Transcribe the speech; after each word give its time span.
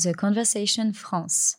The 0.00 0.14
Conversation 0.14 0.92
France. 0.94 1.56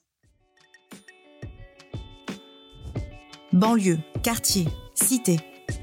Banlieue, 3.52 4.00
quartier, 4.24 4.66
cité. 4.94 5.42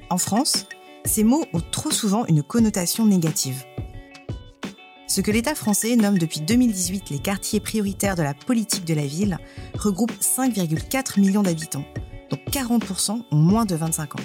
En 0.09 0.17
France, 0.17 0.65
ces 1.05 1.23
mots 1.23 1.45
ont 1.53 1.61
trop 1.61 1.91
souvent 1.91 2.25
une 2.25 2.43
connotation 2.43 3.05
négative. 3.05 3.63
Ce 5.07 5.21
que 5.21 5.31
l'État 5.31 5.55
français 5.55 5.97
nomme 5.97 6.17
depuis 6.17 6.41
2018 6.41 7.11
les 7.11 7.19
quartiers 7.19 7.61
prioritaires 7.61 8.17
de 8.17 8.23
la 8.23 8.33
politique 8.33 8.87
de 8.87 8.95
la 8.95 9.05
ville 9.07 9.37
regroupe 9.75 10.13
5,4 10.13 11.21
millions 11.21 11.43
d'habitants, 11.43 11.85
dont 12.31 12.39
40% 12.51 13.23
ont 13.31 13.37
moins 13.37 13.67
de 13.67 13.75
25 13.75 14.15
ans. 14.15 14.25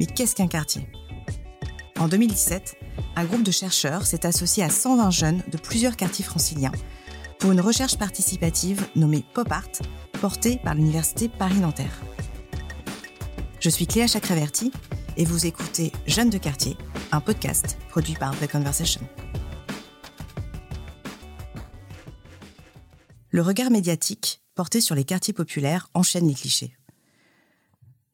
Mais 0.00 0.06
qu'est-ce 0.06 0.34
qu'un 0.34 0.48
quartier? 0.48 0.88
En 2.00 2.08
2017, 2.08 2.74
un 3.14 3.24
groupe 3.24 3.44
de 3.44 3.52
chercheurs 3.52 4.04
s'est 4.04 4.26
associé 4.26 4.64
à 4.64 4.68
120 4.68 5.10
jeunes 5.10 5.42
de 5.46 5.58
plusieurs 5.58 5.96
quartiers 5.96 6.24
franciliens 6.24 6.72
pour 7.42 7.50
une 7.50 7.60
recherche 7.60 7.98
participative 7.98 8.86
nommée 8.94 9.24
Pop 9.34 9.50
Art, 9.50 9.72
portée 10.20 10.60
par 10.62 10.76
l'Université 10.76 11.28
Paris-Nanterre. 11.28 12.00
Je 13.58 13.68
suis 13.68 13.88
Cléa 13.88 14.06
Chakraverti 14.06 14.70
et 15.16 15.24
vous 15.24 15.44
écoutez 15.44 15.90
Jeunes 16.06 16.30
de 16.30 16.38
quartier, 16.38 16.76
un 17.10 17.20
podcast 17.20 17.78
produit 17.88 18.14
par 18.14 18.38
The 18.38 18.48
Conversation. 18.48 19.00
Le 23.30 23.42
regard 23.42 23.72
médiatique 23.72 24.40
porté 24.54 24.80
sur 24.80 24.94
les 24.94 25.02
quartiers 25.02 25.34
populaires 25.34 25.90
enchaîne 25.94 26.28
les 26.28 26.34
clichés. 26.34 26.76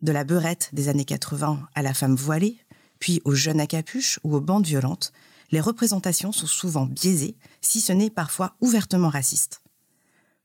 De 0.01 0.10
la 0.10 0.24
beurette 0.24 0.70
des 0.73 0.88
années 0.88 1.04
80 1.04 1.68
à 1.74 1.82
la 1.82 1.92
femme 1.92 2.16
voilée, 2.16 2.56
puis 2.98 3.20
aux 3.26 3.34
jeunes 3.34 3.60
à 3.60 3.66
capuche 3.66 4.20
ou 4.24 4.34
aux 4.34 4.40
bandes 4.40 4.66
violentes, 4.66 5.12
les 5.51 5.61
représentations 5.61 6.33
sont 6.33 6.47
souvent 6.47 6.87
biaisées, 6.87 7.37
si 7.61 7.80
ce 7.80 7.93
n'est 7.93 8.11
parfois 8.11 8.57
ouvertement 8.61 9.09
racistes. 9.09 9.62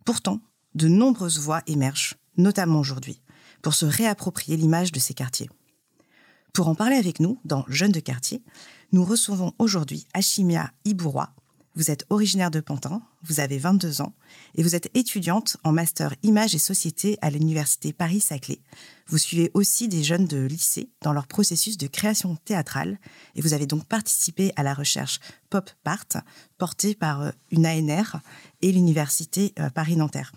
Pourtant, 0.06 0.42
de 0.76 0.88
nombreuses 0.88 1.40
voix 1.40 1.62
émergent, 1.68 2.16
notamment 2.38 2.80
aujourd'hui, 2.80 3.22
pour 3.62 3.74
se 3.74 3.86
réapproprier 3.86 4.58
l'image 4.58 4.92
de 4.92 5.00
ces 5.00 5.14
quartiers. 5.14 5.50
Pour 6.54 6.68
en 6.68 6.76
parler 6.76 6.98
avec 6.98 7.20
nous, 7.20 7.40
dans 7.46 7.66
Jeunes 7.68 7.92
de 7.92 8.00
quartier, 8.00 8.44
nous 8.92 9.04
recevons 9.04 9.54
aujourd'hui 9.58 10.06
Achimia 10.14 10.72
Ibourois, 10.86 11.34
vous 11.76 11.90
êtes 11.90 12.06
originaire 12.10 12.52
de 12.52 12.60
Pantin, 12.60 13.02
vous 13.24 13.40
avez 13.40 13.58
22 13.58 14.02
ans 14.02 14.14
et 14.56 14.64
vous 14.64 14.76
êtes 14.76 14.90
étudiante 14.96 15.58
en 15.64 15.72
master 15.72 16.14
Images 16.22 16.54
et 16.54 16.60
Société 16.60 17.18
à 17.22 17.30
l'Université 17.30 17.94
Paris-Saclay. 17.94 18.60
Vous 19.08 19.18
suivez 19.18 19.50
aussi 19.54 19.88
des 19.88 20.04
jeunes 20.04 20.28
de 20.28 20.46
lycée 20.46 20.90
dans 21.02 21.14
leur 21.14 21.28
processus 21.28 21.78
de 21.78 21.88
création 21.88 22.36
théâtrale 22.46 23.00
et 23.36 23.42
vous 23.42 23.54
avez 23.54 23.66
donc 23.66 23.86
participé 23.86 24.54
à 24.56 24.64
la 24.64 24.74
recherche 24.74 25.20
Pop 25.50 25.70
Part 25.84 26.06
portée 26.58 26.96
par 26.96 27.22
euh, 27.22 27.32
une 27.52 27.66
ANR 27.66 28.20
et 28.62 28.72
l'Université 28.72 29.54
euh, 29.60 29.70
Paris-Nanterre. 29.70 30.32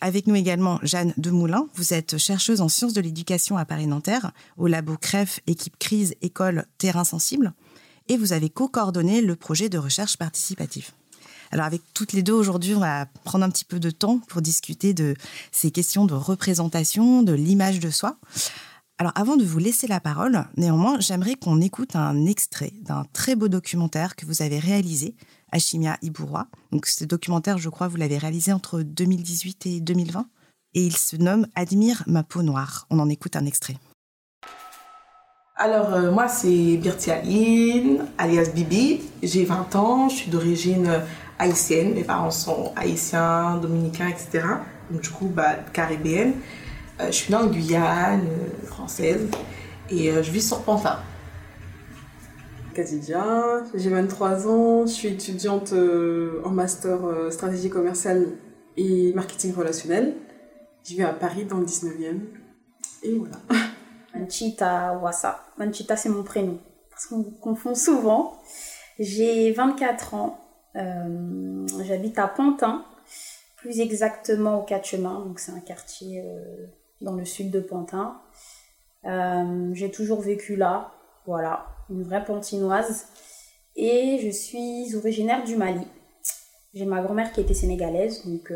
Avec 0.00 0.26
nous 0.26 0.34
également 0.34 0.78
Jeanne 0.82 1.12
Demoulin. 1.18 1.68
Vous 1.74 1.92
êtes 1.92 2.16
chercheuse 2.16 2.62
en 2.62 2.68
sciences 2.68 2.94
de 2.94 3.02
l'éducation 3.02 3.58
à 3.58 3.66
Paris-Nanterre 3.66 4.32
au 4.56 4.66
labo 4.66 4.96
CREF, 4.96 5.40
équipe 5.46 5.78
crise, 5.78 6.14
école, 6.22 6.64
terrain 6.78 7.04
sensible 7.04 7.52
et 8.10 8.16
vous 8.16 8.32
avez 8.32 8.50
co-coordonné 8.50 9.22
le 9.22 9.36
projet 9.36 9.68
de 9.68 9.78
recherche 9.78 10.16
participative. 10.16 10.90
Alors 11.52 11.64
avec 11.64 11.80
toutes 11.94 12.12
les 12.12 12.24
deux 12.24 12.32
aujourd'hui, 12.32 12.74
on 12.74 12.80
va 12.80 13.06
prendre 13.24 13.44
un 13.44 13.50
petit 13.50 13.64
peu 13.64 13.78
de 13.78 13.90
temps 13.90 14.18
pour 14.18 14.42
discuter 14.42 14.94
de 14.94 15.14
ces 15.52 15.70
questions 15.70 16.06
de 16.06 16.14
représentation, 16.14 17.22
de 17.22 17.32
l'image 17.32 17.78
de 17.78 17.88
soi. 17.88 18.16
Alors 18.98 19.12
avant 19.14 19.36
de 19.36 19.44
vous 19.44 19.60
laisser 19.60 19.86
la 19.86 20.00
parole, 20.00 20.44
néanmoins, 20.56 20.98
j'aimerais 20.98 21.36
qu'on 21.36 21.60
écoute 21.60 21.94
un 21.94 22.26
extrait 22.26 22.72
d'un 22.82 23.06
très 23.12 23.36
beau 23.36 23.46
documentaire 23.46 24.16
que 24.16 24.26
vous 24.26 24.42
avez 24.42 24.58
réalisé, 24.58 25.14
Achimia 25.52 25.96
Ibourois. 26.02 26.48
Donc 26.72 26.86
ce 26.86 27.04
documentaire, 27.04 27.58
je 27.58 27.68
crois, 27.68 27.86
vous 27.86 27.96
l'avez 27.96 28.18
réalisé 28.18 28.52
entre 28.52 28.82
2018 28.82 29.66
et 29.66 29.80
2020. 29.80 30.26
Et 30.74 30.84
il 30.84 30.96
se 30.96 31.14
nomme 31.14 31.46
Admire 31.54 32.02
ma 32.08 32.24
peau 32.24 32.42
noire. 32.42 32.86
On 32.90 32.98
en 32.98 33.08
écoute 33.08 33.36
un 33.36 33.46
extrait. 33.46 33.76
Alors, 35.62 35.92
euh, 35.92 36.10
moi, 36.10 36.26
c'est 36.26 36.78
Birti 36.78 37.10
Aline, 37.10 38.06
alias 38.16 38.48
Bibi. 38.54 39.02
J'ai 39.22 39.44
20 39.44 39.76
ans, 39.76 40.08
je 40.08 40.16
suis 40.16 40.30
d'origine 40.30 40.86
euh, 40.86 41.00
haïtienne. 41.38 41.92
Mes 41.92 42.02
parents 42.02 42.30
sont 42.30 42.72
haïtiens, 42.76 43.58
dominicains, 43.58 44.08
etc. 44.08 44.42
Donc, 44.90 45.02
du 45.02 45.10
coup, 45.10 45.26
bah, 45.26 45.56
caribéenne. 45.74 46.32
Euh, 46.98 47.08
je 47.08 47.12
suis 47.12 47.30
née 47.30 47.38
en 47.38 47.46
Guyane, 47.46 48.26
française. 48.64 49.28
Et 49.90 50.10
je 50.10 50.30
vis 50.30 50.48
sur 50.48 50.62
Pantin. 50.62 50.98
Kadidia, 52.72 53.62
j'ai 53.74 53.90
23 53.90 54.48
ans, 54.48 54.86
je 54.86 54.92
suis 54.92 55.08
étudiante 55.08 55.74
en 56.44 56.50
master 56.50 57.00
stratégie 57.28 57.68
commerciale 57.68 58.28
et 58.78 59.12
marketing 59.12 59.52
relationnel. 59.52 60.14
Je 60.84 60.94
vis 60.94 61.02
à 61.02 61.12
Paris 61.12 61.44
dans 61.44 61.58
le 61.58 61.66
19e. 61.66 62.20
Et 63.02 63.18
voilà. 63.18 63.36
Manchita 64.14 64.98
Wassa. 64.98 65.44
Manchita, 65.58 65.96
c'est 65.96 66.08
mon 66.08 66.22
prénom. 66.22 66.58
Parce 66.90 67.06
qu'on 67.06 67.22
confond 67.22 67.74
souvent. 67.74 68.38
J'ai 68.98 69.52
24 69.52 70.14
ans. 70.14 70.38
Euh, 70.76 71.66
j'habite 71.84 72.18
à 72.18 72.28
Pantin, 72.28 72.84
plus 73.56 73.80
exactement 73.80 74.60
au 74.60 74.62
Quatre 74.62 74.86
Chemins. 74.86 75.24
Donc, 75.26 75.40
c'est 75.40 75.52
un 75.52 75.60
quartier 75.60 76.22
euh, 76.24 76.66
dans 77.00 77.14
le 77.14 77.24
sud 77.24 77.50
de 77.50 77.60
Pantin. 77.60 78.20
Euh, 79.06 79.70
j'ai 79.72 79.90
toujours 79.90 80.20
vécu 80.20 80.56
là. 80.56 80.92
Voilà, 81.26 81.66
une 81.90 82.02
vraie 82.02 82.24
pantinoise. 82.24 83.06
Et 83.76 84.18
je 84.22 84.30
suis 84.30 84.94
originaire 84.96 85.44
du 85.44 85.56
Mali. 85.56 85.86
J'ai 86.74 86.84
ma 86.84 87.02
grand-mère 87.02 87.32
qui 87.32 87.40
était 87.40 87.54
sénégalaise, 87.54 88.24
donc 88.26 88.52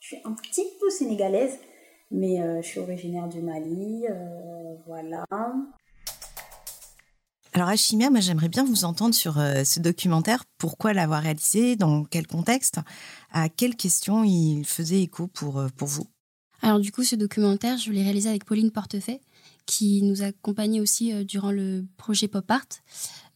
je 0.00 0.06
suis 0.06 0.18
un 0.24 0.32
petit 0.32 0.66
peu 0.80 0.90
sénégalaise, 0.90 1.58
mais 2.10 2.62
je 2.62 2.66
suis 2.66 2.80
originaire 2.80 3.28
du 3.28 3.40
Mali. 3.40 4.04
Voilà. 4.86 5.24
Alors 7.56 7.68
Achimia, 7.68 8.10
moi 8.10 8.18
j'aimerais 8.18 8.48
bien 8.48 8.64
vous 8.64 8.84
entendre 8.84 9.14
sur 9.14 9.38
euh, 9.38 9.62
ce 9.62 9.78
documentaire. 9.78 10.44
Pourquoi 10.58 10.92
l'avoir 10.92 11.22
réalisé? 11.22 11.76
Dans 11.76 12.02
quel 12.02 12.26
contexte? 12.26 12.80
À 13.30 13.48
quelles 13.48 13.76
questions 13.76 14.24
il 14.24 14.64
faisait 14.64 15.02
écho 15.02 15.28
pour, 15.28 15.60
euh, 15.60 15.68
pour 15.76 15.86
vous? 15.86 16.08
Alors 16.62 16.80
du 16.80 16.90
coup, 16.90 17.04
ce 17.04 17.14
documentaire, 17.14 17.78
je 17.78 17.92
l'ai 17.92 18.02
réalisé 18.02 18.28
avec 18.28 18.44
Pauline 18.44 18.72
Portefait, 18.72 19.20
qui 19.66 20.02
nous 20.02 20.22
a 20.22 20.26
accompagnés 20.26 20.80
aussi 20.80 21.12
euh, 21.12 21.22
durant 21.22 21.52
le 21.52 21.86
projet 21.96 22.26
Pop 22.26 22.50
Art 22.50 22.66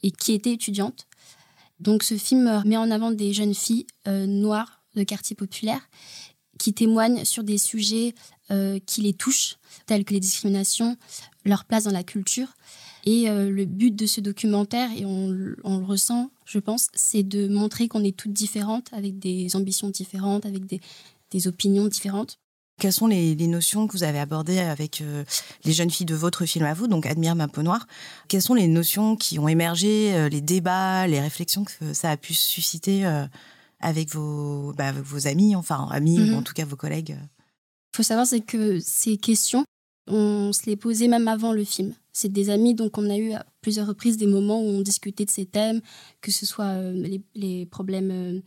et 0.03 0.11
qui 0.11 0.33
était 0.33 0.55
étudiante. 0.55 1.07
Donc 1.79 2.03
ce 2.03 2.17
film 2.17 2.65
met 2.67 2.77
en 2.77 2.91
avant 2.91 3.13
des 3.13 3.33
jeunes 3.33 3.55
filles 3.55 3.87
noires 4.05 4.83
de 4.97 5.05
quartier 5.05 5.37
populaire 5.37 5.89
qui 6.59 6.75
témoignent 6.75 7.25
sur 7.25 7.45
des 7.45 7.57
sujets 7.57 8.15
qui 8.87 9.03
les 9.03 9.13
touchent, 9.13 9.57
tels 9.87 10.05
que 10.05 10.15
les 10.15 10.21
discriminations, 10.21 10.97
leur 11.45 11.65
place 11.65 11.85
dans 11.85 11.91
la 11.91 12.05
culture. 12.05 12.49
Et 13.05 13.29
euh, 13.29 13.51
le 13.51 13.65
but 13.65 13.95
de 13.95 14.07
ce 14.07 14.21
documentaire, 14.21 14.91
et 14.97 15.05
on, 15.07 15.29
le 15.29 15.57
ressent, 15.65 16.31
je 16.45 16.59
pense, 16.59 16.89
c'est 16.95 17.23
de 17.23 17.49
montrer 17.49 17.89
qu'on 17.89 18.05
est 18.05 18.17
toutes 18.17 18.33
différentes, 18.33 18.89
avec 18.93 19.19
des 19.19 19.55
ambitions 19.57 19.89
différentes, 19.89 20.45
avec 20.45 20.67
des, 20.67 21.49
opinions 21.49 21.87
différentes. 21.87 22.39
Quelles 22.79 22.93
sont 22.93 23.07
les, 23.07 23.35
notions 23.47 23.87
que 23.87 23.93
vous 23.93 24.03
avez 24.03 24.19
abordées 24.19 24.59
avec 24.59 25.01
euh, 25.01 25.25
les 25.65 25.73
jeunes 25.73 25.91
filles 25.91 26.07
de 26.07 26.15
votre 26.15 26.45
film 26.45 26.65
à 26.65 26.75
vous, 26.75 26.87
donc 26.87 27.07
Admire 27.07 27.35
ma 27.35 27.49
peau 27.49 27.63
noire? 27.63 27.87
Quelles 28.29 28.43
sont 28.43 28.55
les 28.55 28.69
notions 28.69 29.17
qui 29.17 29.39
ont 29.39 29.49
émergé, 29.49 30.15
euh, 30.15 30.29
les 30.29 30.41
débats, 30.41 31.07
les 31.07 31.21
réflexions 31.21 31.65
que 31.65 31.95
ça 31.95 32.11
a 32.11 32.17
pu 32.17 32.35
susciter 32.35 33.05
avec 33.81 34.11
vos, 34.11 34.75
bah, 34.75 34.93
vos 34.93 35.27
amis, 35.27 35.57
enfin 35.57 35.89
amis, 35.91 36.19
ou 36.21 36.27
mhm. 36.27 36.35
en 36.35 36.43
tout 36.43 36.53
cas 36.53 36.65
vos 36.65 36.77
collègues? 36.77 37.17
Faut 37.99 38.05
savoir, 38.05 38.29
c'est 38.29 38.41
que 38.41 38.79
ces 38.79 39.17
questions, 39.17 39.65
on 40.07 40.53
se 40.53 40.67
les 40.67 40.77
posait 40.77 41.09
même 41.09 41.27
avant 41.27 41.53
le 41.53 41.65
film. 41.65 41.95
C'est 42.13 42.33
des 42.33 42.49
amis, 42.49 42.73
donc 42.75 42.97
on 42.97 43.11
a 43.11 43.17
eu 43.17 43.33
à 43.33 43.45
plusieurs 43.61 43.89
reprises 43.89 44.17
des 44.17 44.29
moments 44.29 44.61
où 44.61 44.67
on 44.67 44.83
discutait 44.83 45.25
de 45.25 45.31
ces 45.33 45.47
thèmes, 45.47 45.81
que 46.21 46.31
ce 46.31 46.47
soit 46.47 46.67
euh, 46.67 47.19
les, 47.35 47.67
problèmes 47.67 48.11
euh, 48.13 48.41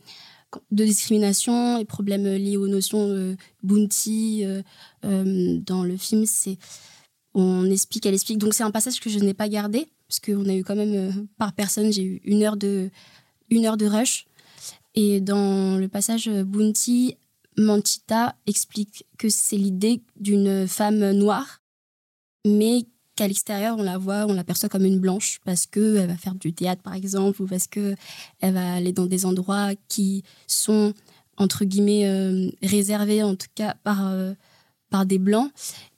de 0.70 0.84
discrimination, 0.86 1.76
les 1.76 1.84
problèmes 1.84 2.24
liés 2.24 2.56
aux 2.56 2.66
notions 2.66 3.06
de 3.08 3.36
bounty. 3.62 4.42
Euh, 4.46 4.62
dans 5.02 5.84
le 5.84 5.98
film, 5.98 6.24
c'est 6.24 6.56
on 7.34 7.70
explique, 7.70 8.06
elle 8.06 8.14
explique. 8.14 8.38
Donc 8.38 8.54
c'est 8.54 8.64
un 8.64 8.70
passage 8.70 9.00
que 9.00 9.10
je 9.10 9.18
n'ai 9.18 9.34
pas 9.34 9.50
gardé, 9.50 9.86
parce 10.08 10.20
qu'on 10.20 10.48
a 10.48 10.54
eu 10.54 10.64
quand 10.64 10.76
même, 10.76 11.26
par 11.36 11.52
personne, 11.52 11.92
j'ai 11.92 12.04
eu 12.04 12.22
une 12.24 12.42
heure, 12.42 12.56
de, 12.56 12.88
une 13.50 13.66
heure 13.66 13.76
de 13.76 13.84
rush. 13.84 14.24
Et 14.94 15.20
dans 15.20 15.76
le 15.78 15.88
passage 15.88 16.30
Bounty, 16.30 17.16
Manchita 17.56 18.34
explique 18.46 19.04
que 19.18 19.28
c'est 19.28 19.56
l'idée 19.56 20.02
d'une 20.16 20.66
femme 20.66 21.12
noire, 21.12 21.60
mais 22.46 22.86
qu'à 23.14 23.28
l'extérieur, 23.28 23.76
on 23.78 23.82
la 23.82 23.98
voit, 23.98 24.26
on 24.26 24.32
l'aperçoit 24.32 24.68
comme 24.68 24.84
une 24.84 24.98
blanche 24.98 25.38
parce 25.44 25.66
qu'elle 25.66 26.06
va 26.06 26.16
faire 26.16 26.34
du 26.34 26.52
théâtre, 26.52 26.82
par 26.82 26.94
exemple, 26.94 27.42
ou 27.42 27.46
parce 27.46 27.66
qu'elle 27.66 27.96
va 28.40 28.74
aller 28.74 28.92
dans 28.92 29.06
des 29.06 29.26
endroits 29.26 29.70
qui 29.88 30.22
sont, 30.46 30.94
entre 31.36 31.64
guillemets, 31.64 32.08
euh, 32.08 32.50
réservés, 32.62 33.22
en 33.22 33.34
tout 33.34 33.48
cas, 33.54 33.76
par, 33.82 34.08
euh, 34.08 34.32
par 34.90 35.04
des 35.04 35.18
blancs. 35.18 35.50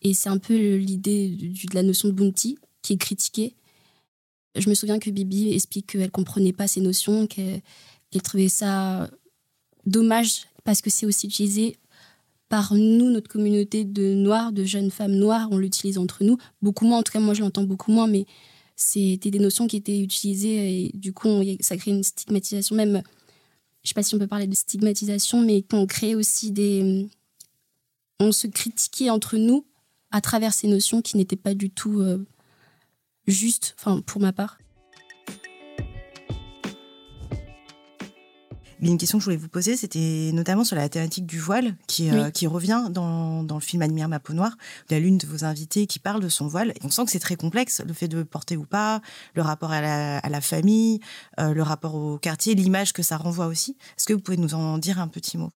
Et 0.02 0.14
c'est 0.14 0.28
un 0.28 0.38
peu 0.38 0.54
l'idée 0.76 1.28
de, 1.28 1.74
la 1.74 1.82
notion 1.82 2.08
de 2.08 2.14
bounty 2.14 2.58
qui 2.82 2.94
est 2.94 2.98
critiquée. 2.98 3.54
Je 4.56 4.68
me 4.68 4.74
souviens 4.74 4.98
que 4.98 5.10
Bibi 5.10 5.52
explique 5.52 5.92
qu'elle 5.92 6.10
comprenait 6.10 6.52
pas 6.52 6.68
ces 6.68 6.80
notions, 6.80 7.26
qu'elle 7.26 7.62
trouvait 8.22 8.48
ça 8.48 9.08
dommage 9.86 10.46
parce 10.64 10.80
que 10.80 10.90
c'est 10.90 11.06
aussi 11.06 11.26
utilisé 11.26 11.76
par 12.48 12.74
nous, 12.74 13.10
notre 13.10 13.28
communauté 13.28 13.84
de 13.84 14.14
noirs, 14.14 14.52
de 14.52 14.64
jeunes 14.64 14.90
femmes 14.90 15.14
noires, 15.14 15.48
on 15.50 15.58
l'utilise 15.58 15.98
entre 15.98 16.24
nous. 16.24 16.38
Beaucoup 16.62 16.86
moins, 16.86 16.98
en 16.98 17.02
tout 17.02 17.12
cas, 17.12 17.20
moi 17.20 17.34
je 17.34 17.40
l'entends 17.40 17.64
beaucoup 17.64 17.92
moins, 17.92 18.06
mais 18.06 18.26
c'était 18.76 19.30
des 19.30 19.38
notions 19.38 19.66
qui 19.66 19.76
étaient 19.76 20.00
utilisées 20.00 20.86
et 20.86 20.90
du 20.94 21.12
coup, 21.12 21.28
ça 21.60 21.76
crée 21.76 21.92
une 21.92 22.02
stigmatisation, 22.02 22.76
même, 22.76 23.02
je 23.82 23.88
sais 23.88 23.94
pas 23.94 24.02
si 24.02 24.14
on 24.14 24.18
peut 24.18 24.26
parler 24.26 24.46
de 24.46 24.54
stigmatisation, 24.54 25.40
mais 25.40 25.62
qu'on 25.62 25.86
crée 25.86 26.14
aussi 26.14 26.50
des. 26.50 27.08
On 28.20 28.32
se 28.32 28.46
critiquait 28.46 29.10
entre 29.10 29.36
nous 29.36 29.66
à 30.10 30.20
travers 30.20 30.54
ces 30.54 30.68
notions 30.68 31.02
qui 31.02 31.16
n'étaient 31.16 31.36
pas 31.36 31.54
du 31.54 31.70
tout 31.70 32.00
euh, 32.00 32.24
justes, 33.26 33.74
enfin, 33.78 34.00
pour 34.00 34.20
ma 34.20 34.32
part. 34.32 34.58
Une 38.84 38.98
question 38.98 39.18
que 39.18 39.22
je 39.22 39.26
voulais 39.26 39.36
vous 39.36 39.48
poser, 39.48 39.76
c'était 39.76 40.30
notamment 40.34 40.62
sur 40.62 40.76
la 40.76 40.88
thématique 40.90 41.24
du 41.24 41.38
voile, 41.38 41.74
qui, 41.86 42.10
euh, 42.10 42.30
qui 42.30 42.46
revient 42.46 42.88
dans, 42.90 43.42
dans, 43.42 43.54
le 43.54 43.60
film 43.60 43.80
Admire 43.80 44.08
ma 44.08 44.20
peau 44.20 44.34
noire. 44.34 44.56
Il 44.88 44.94
y 44.94 44.96
a 44.96 45.00
l'une 45.00 45.16
de 45.16 45.26
vos 45.26 45.44
invitées 45.44 45.86
qui 45.86 45.98
parle 45.98 46.22
de 46.22 46.28
son 46.28 46.46
voile. 46.46 46.70
Et 46.70 46.80
on 46.84 46.90
sent 46.90 47.06
que 47.06 47.10
c'est 47.10 47.18
très 47.18 47.36
complexe, 47.36 47.82
le 47.86 47.94
fait 47.94 48.08
de 48.08 48.22
porter 48.22 48.58
ou 48.58 48.64
pas, 48.64 49.00
le 49.34 49.42
rapport 49.42 49.72
à 49.72 49.80
la, 49.80 50.18
à 50.18 50.28
la 50.28 50.40
famille, 50.42 51.00
euh, 51.40 51.54
le 51.54 51.62
rapport 51.62 51.94
au 51.94 52.18
quartier, 52.18 52.54
l'image 52.54 52.92
que 52.92 53.02
ça 53.02 53.16
renvoie 53.16 53.46
aussi. 53.46 53.76
Est-ce 53.96 54.04
que 54.04 54.12
vous 54.12 54.20
pouvez 54.20 54.36
nous 54.36 54.54
en 54.54 54.76
dire 54.76 55.00
un 55.00 55.08
petit 55.08 55.38
mot? 55.38 55.48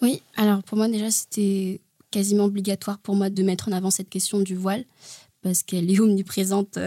Oui, 0.00 0.22
alors 0.36 0.62
pour 0.62 0.78
moi 0.78 0.88
déjà, 0.88 1.10
c'était 1.10 1.80
quasiment 2.10 2.44
obligatoire 2.44 2.98
pour 2.98 3.16
moi 3.16 3.28
de 3.28 3.42
mettre 3.42 3.68
en 3.68 3.72
avant 3.72 3.90
cette 3.90 4.08
question 4.08 4.40
du 4.40 4.56
voile, 4.56 4.84
parce 5.42 5.62
qu'elle 5.62 5.90
est 5.90 6.00
omniprésente. 6.00 6.78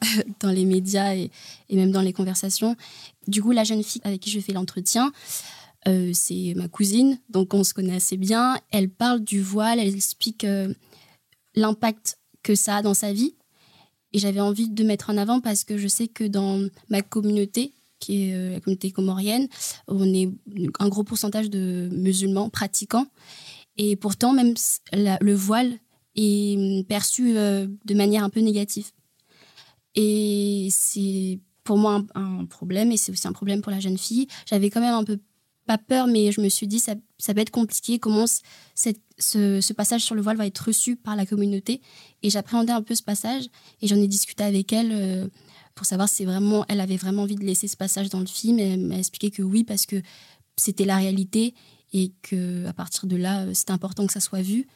Dans 0.40 0.50
les 0.50 0.64
médias 0.64 1.14
et, 1.14 1.30
même 1.70 1.90
dans 1.90 2.00
les 2.00 2.12
conversations. 2.12 2.76
Du 3.26 3.42
coup, 3.42 3.52
la 3.52 3.64
jeune 3.64 3.82
fille 3.82 4.00
avec 4.04 4.20
qui 4.20 4.30
je 4.30 4.40
fais 4.40 4.52
l'entretien, 4.52 5.12
euh, 5.88 6.10
c'est 6.12 6.54
ma 6.56 6.68
cousine, 6.68 7.18
donc 7.28 7.54
on 7.54 7.64
se 7.64 7.74
connaît 7.74 7.96
assez 7.96 8.16
bien. 8.16 8.58
Elle 8.70 8.90
parle 8.90 9.20
du 9.20 9.40
voile, 9.40 9.78
elle 9.78 9.94
explique 9.94 10.44
euh, 10.44 10.72
l'impact 11.54 12.18
que 12.42 12.54
ça 12.54 12.76
a 12.76 12.82
dans 12.82 12.94
sa 12.94 13.12
vie. 13.12 13.34
Et 14.12 14.18
j'avais 14.18 14.40
envie 14.40 14.68
de 14.68 14.84
mettre 14.84 15.10
en 15.10 15.16
avant 15.16 15.40
parce 15.40 15.64
que 15.64 15.78
je 15.78 15.86
sais 15.86 16.08
que 16.08 16.24
dans 16.24 16.66
ma 16.88 17.00
communauté, 17.02 17.74
qui 18.00 18.24
est 18.24 18.34
euh, 18.34 18.52
la 18.52 18.60
communauté 18.60 18.90
comorienne, 18.90 19.48
on 19.86 20.12
est 20.12 20.28
un 20.78 20.88
gros 20.88 21.04
pourcentage 21.04 21.48
de 21.48 21.88
musulmans 21.92 22.50
pratiquants. 22.50 23.06
Et 23.76 23.96
pourtant, 23.96 24.32
même 24.32 24.54
le 24.92 25.34
voile 25.34 25.78
est 26.16 26.86
perçu 26.88 27.32
de 27.32 27.94
manière 27.94 28.24
un 28.24 28.30
peu 28.30 28.40
négative. 28.40 28.90
Et 29.94 30.68
c'est 30.70 31.40
pour 31.64 31.78
moi 31.78 32.02
un, 32.14 32.44
problème 32.46 32.90
et 32.92 32.96
c'est 32.96 33.12
aussi 33.12 33.28
un 33.28 33.32
problème 33.32 33.60
pour 33.60 33.72
la 33.72 33.80
jeune 33.80 33.98
fille. 33.98 34.26
J'avais 34.46 34.70
quand 34.70 34.80
même 34.80 34.94
un 34.94 35.04
peu 35.04 35.18
pas 35.66 35.78
peur, 35.78 36.06
mais 36.06 36.32
je 36.32 36.40
me 36.40 36.48
suis 36.48 36.66
dit 36.66 36.80
ça, 36.80 36.94
ça 37.18 37.32
va 37.32 37.42
être 37.42 37.50
compliqué. 37.50 37.98
Comment 37.98 38.24
ce, 38.74 39.72
passage 39.72 40.02
sur 40.02 40.14
le 40.14 40.22
voile 40.22 40.36
va 40.36 40.46
être 40.46 40.58
reçu 40.58 40.96
par 40.96 41.16
la 41.16 41.26
communauté 41.26 41.80
Et 42.22 42.30
j'appréhendais 42.30 42.72
un 42.72 42.82
peu 42.82 42.94
ce 42.94 43.02
passage 43.02 43.44
et 43.80 43.86
j'en 43.86 43.96
ai 43.96 44.08
discuté 44.08 44.42
avec 44.42 44.72
elle 44.72 44.90
euh, 44.92 45.28
pour 45.74 45.86
savoir 45.86 46.08
si 46.08 46.24
vraiment 46.24 46.64
elle 46.68 46.80
avait 46.80 46.96
vraiment 46.96 47.22
envie 47.22 47.36
de 47.36 47.44
laisser 47.44 47.68
ce 47.68 47.76
passage 47.76 48.08
dans 48.08 48.20
le 48.20 48.26
film. 48.26 48.58
Elle 48.58 48.80
m'a 48.80 48.98
expliqué 48.98 49.30
que 49.30 49.42
oui 49.42 49.62
parce 49.64 49.86
que 49.86 50.02
c'était 50.56 50.84
la 50.84 50.96
réalité 50.96 51.54
et 51.92 52.12
que 52.22 52.66
à 52.66 52.72
partir 52.72 53.06
de 53.06 53.16
là 53.16 53.42
euh, 53.42 53.54
c'était 53.54 53.72
important 53.72 54.06
que 54.06 54.12
ça 54.12 54.20
soit 54.20 54.42
vu. 54.42 54.66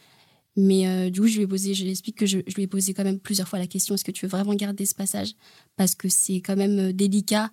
Mais 0.57 0.87
euh, 0.87 1.11
du 1.11 1.21
coup, 1.21 1.27
je 1.27 1.37
lui 1.37 1.45
ai 1.45 1.47
posé, 1.47 1.75
je 1.75 1.85
l'explique 1.85 2.17
que 2.17 2.27
je, 2.27 2.39
lui 2.39 2.63
ai 2.63 2.67
posé 2.67 2.95
quand 2.95 3.05
même 3.05 3.19
plusieurs 3.19 3.49
fois 3.49 3.59
la 3.59 3.67
question 3.67 3.95
est-ce 3.95 4.05
que 4.05 4.13
tu 4.13 4.27
veux 4.27 4.31
vraiment 4.31 4.55
garder 4.55 4.87
ce 4.87 4.95
passage? 4.95 5.35
Parce 5.77 5.95
que 5.95 6.09
c'est 6.09 6.37
quand 6.37 6.57
même 6.57 6.79
euh, 6.79 6.93
délicat. 6.93 7.51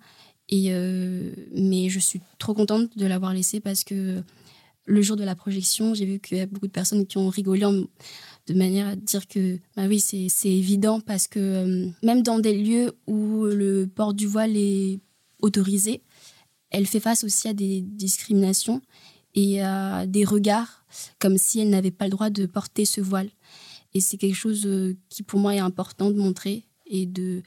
Et, 0.48 0.66
euh, 0.68 1.32
mais 1.52 1.88
je 1.88 1.98
suis 1.98 2.20
trop 2.38 2.54
contente 2.54 2.96
de 2.96 3.06
l'avoir 3.06 3.32
laissé 3.32 3.60
parce 3.60 3.84
que 3.84 4.22
le 4.84 5.02
jour 5.02 5.16
de 5.16 5.24
la 5.24 5.34
projection, 5.34 5.94
j'ai 5.94 6.04
vu 6.04 6.20
qu'il 6.20 6.38
y 6.38 6.40
a 6.40 6.46
beaucoup 6.46 6.66
de 6.66 6.72
personnes 6.72 7.06
qui 7.06 7.16
ont 7.16 7.28
rigolé 7.28 7.60
de 8.46 8.54
manière 8.54 8.88
à 8.88 8.96
dire 8.96 9.26
que 9.28 9.58
bah 9.76 9.86
oui, 9.86 10.00
c'est 10.00 10.50
évident 10.50 11.00
parce 11.00 11.28
que 11.28 11.88
même 12.02 12.22
dans 12.22 12.40
des 12.40 12.60
lieux 12.60 12.92
où 13.06 13.44
le 13.44 13.86
port 13.86 14.14
du 14.14 14.26
voile 14.26 14.56
est 14.56 14.98
autorisé, 15.40 16.02
elle 16.70 16.86
fait 16.86 17.00
face 17.00 17.22
aussi 17.22 17.46
à 17.46 17.54
des 17.54 17.80
discriminations 17.80 18.82
et 19.34 19.62
à 19.62 20.06
des 20.06 20.24
regards 20.24 20.81
comme 21.18 21.38
si 21.38 21.60
elle 21.60 21.70
n'avait 21.70 21.90
pas 21.90 22.06
le 22.06 22.10
droit 22.10 22.30
de 22.30 22.46
porter 22.46 22.84
ce 22.84 23.00
voile. 23.00 23.30
Et 23.94 24.00
c'est 24.00 24.16
quelque 24.16 24.36
chose 24.36 24.66
euh, 24.66 24.96
qui 25.08 25.22
pour 25.22 25.38
moi 25.40 25.54
est 25.54 25.58
important 25.58 26.10
de 26.10 26.16
montrer 26.16 26.64
et 26.86 27.06
de, 27.06 27.42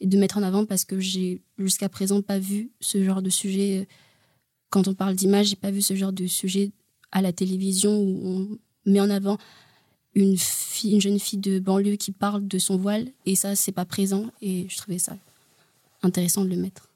de 0.00 0.18
mettre 0.18 0.38
en 0.38 0.42
avant 0.42 0.64
parce 0.64 0.84
que 0.84 0.98
j'ai 0.98 1.42
jusqu'à 1.58 1.88
présent 1.88 2.22
pas 2.22 2.38
vu 2.38 2.70
ce 2.80 3.02
genre 3.04 3.22
de 3.22 3.30
sujet. 3.30 3.88
Quand 4.70 4.88
on 4.88 4.94
parle 4.94 5.14
d'image, 5.14 5.46
j'ai 5.46 5.56
pas 5.56 5.70
vu 5.70 5.82
ce 5.82 5.94
genre 5.94 6.12
de 6.12 6.26
sujet 6.26 6.72
à 7.12 7.22
la 7.22 7.32
télévision 7.32 7.96
où 7.96 8.20
on 8.24 8.58
met 8.84 9.00
en 9.00 9.10
avant 9.10 9.38
une, 10.14 10.36
fille, 10.38 10.92
une 10.92 11.00
jeune 11.00 11.20
fille 11.20 11.38
de 11.38 11.58
banlieue 11.58 11.96
qui 11.96 12.10
parle 12.10 12.46
de 12.48 12.58
son 12.58 12.76
voile 12.76 13.08
et 13.26 13.36
ça 13.36 13.54
c'est 13.54 13.72
pas 13.72 13.84
présent 13.84 14.26
et 14.40 14.66
je 14.68 14.76
trouvais 14.76 14.98
ça 14.98 15.16
intéressant 16.02 16.44
de 16.44 16.50
le 16.50 16.56
mettre. 16.56 16.88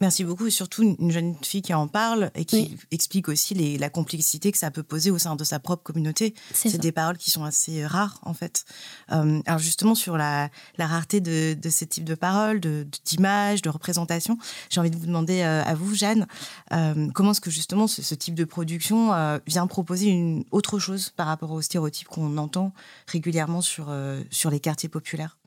Merci 0.00 0.24
beaucoup. 0.24 0.46
Et 0.46 0.50
surtout, 0.50 0.82
une 0.98 1.10
jeune 1.10 1.34
fille 1.42 1.62
qui 1.62 1.74
en 1.74 1.88
parle 1.88 2.30
et 2.34 2.44
qui 2.44 2.76
explique 2.90 3.28
aussi 3.28 3.54
les, 3.54 3.78
la 3.78 3.90
complexité 3.90 4.52
que 4.52 4.58
ça 4.58 4.70
peut 4.70 4.82
poser 4.82 5.10
au 5.10 5.18
sein 5.18 5.36
de 5.36 5.44
sa 5.44 5.58
propre 5.58 5.82
communauté. 5.82 6.34
C'est 6.52 6.78
des 6.78 6.92
paroles 6.92 7.18
qui 7.18 7.30
sont 7.30 7.44
assez 7.44 7.86
rares, 7.86 8.20
en 8.22 8.34
fait. 8.34 8.64
Euh, 9.12 9.40
alors, 9.46 9.58
justement, 9.58 9.94
sur 9.94 10.16
la, 10.16 10.50
la 10.76 10.86
rareté 10.86 11.20
de, 11.20 11.54
de, 11.54 11.68
ces 11.68 11.86
types 11.86 12.04
de 12.04 12.14
paroles, 12.14 12.60
d'images, 12.60 13.62
de, 13.62 13.68
de 13.68 13.72
représentations, 13.72 14.38
j'ai 14.70 14.80
envie 14.80 14.90
de 14.90 14.96
vous 14.96 15.06
demander 15.06 15.42
euh, 15.42 15.62
à 15.64 15.74
vous, 15.74 15.94
Jeanne, 15.94 16.26
euh, 16.72 17.08
comment 17.14 17.32
est-ce 17.32 17.40
que 17.40 17.50
justement 17.50 17.86
ce, 17.86 18.02
ce, 18.02 18.14
type 18.14 18.34
de 18.34 18.44
production 18.44 19.12
euh, 19.12 19.38
vient 19.46 19.66
proposer 19.66 20.06
une 20.06 20.44
autre 20.50 20.78
chose 20.78 21.10
par 21.10 21.26
rapport 21.26 21.50
aux 21.52 21.62
stéréotypes 21.62 22.08
qu'on 22.08 22.36
entend 22.38 22.72
régulièrement 23.06 23.60
sur, 23.60 23.86
euh, 23.88 24.22
sur 24.30 24.50
les 24.50 24.60
quartiers 24.60 24.88
populaires? 24.88 25.38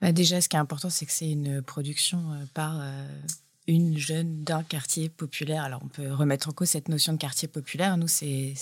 Bah 0.00 0.12
déjà, 0.12 0.40
ce 0.40 0.48
qui 0.48 0.56
est 0.56 0.60
important, 0.60 0.90
c'est 0.90 1.06
que 1.06 1.12
c'est 1.12 1.30
une 1.30 1.62
production 1.62 2.32
euh, 2.32 2.44
par 2.52 2.78
euh, 2.80 3.08
une 3.66 3.96
jeune 3.96 4.44
d'un 4.44 4.62
quartier 4.62 5.08
populaire. 5.08 5.64
Alors, 5.64 5.80
on 5.82 5.88
peut 5.88 6.12
remettre 6.12 6.50
en 6.50 6.52
cause 6.52 6.68
cette 6.68 6.88
notion 6.88 7.14
de 7.14 7.18
quartier 7.18 7.48
populaire. 7.48 7.96
Nous, 7.96 8.06
c'est 8.06 8.54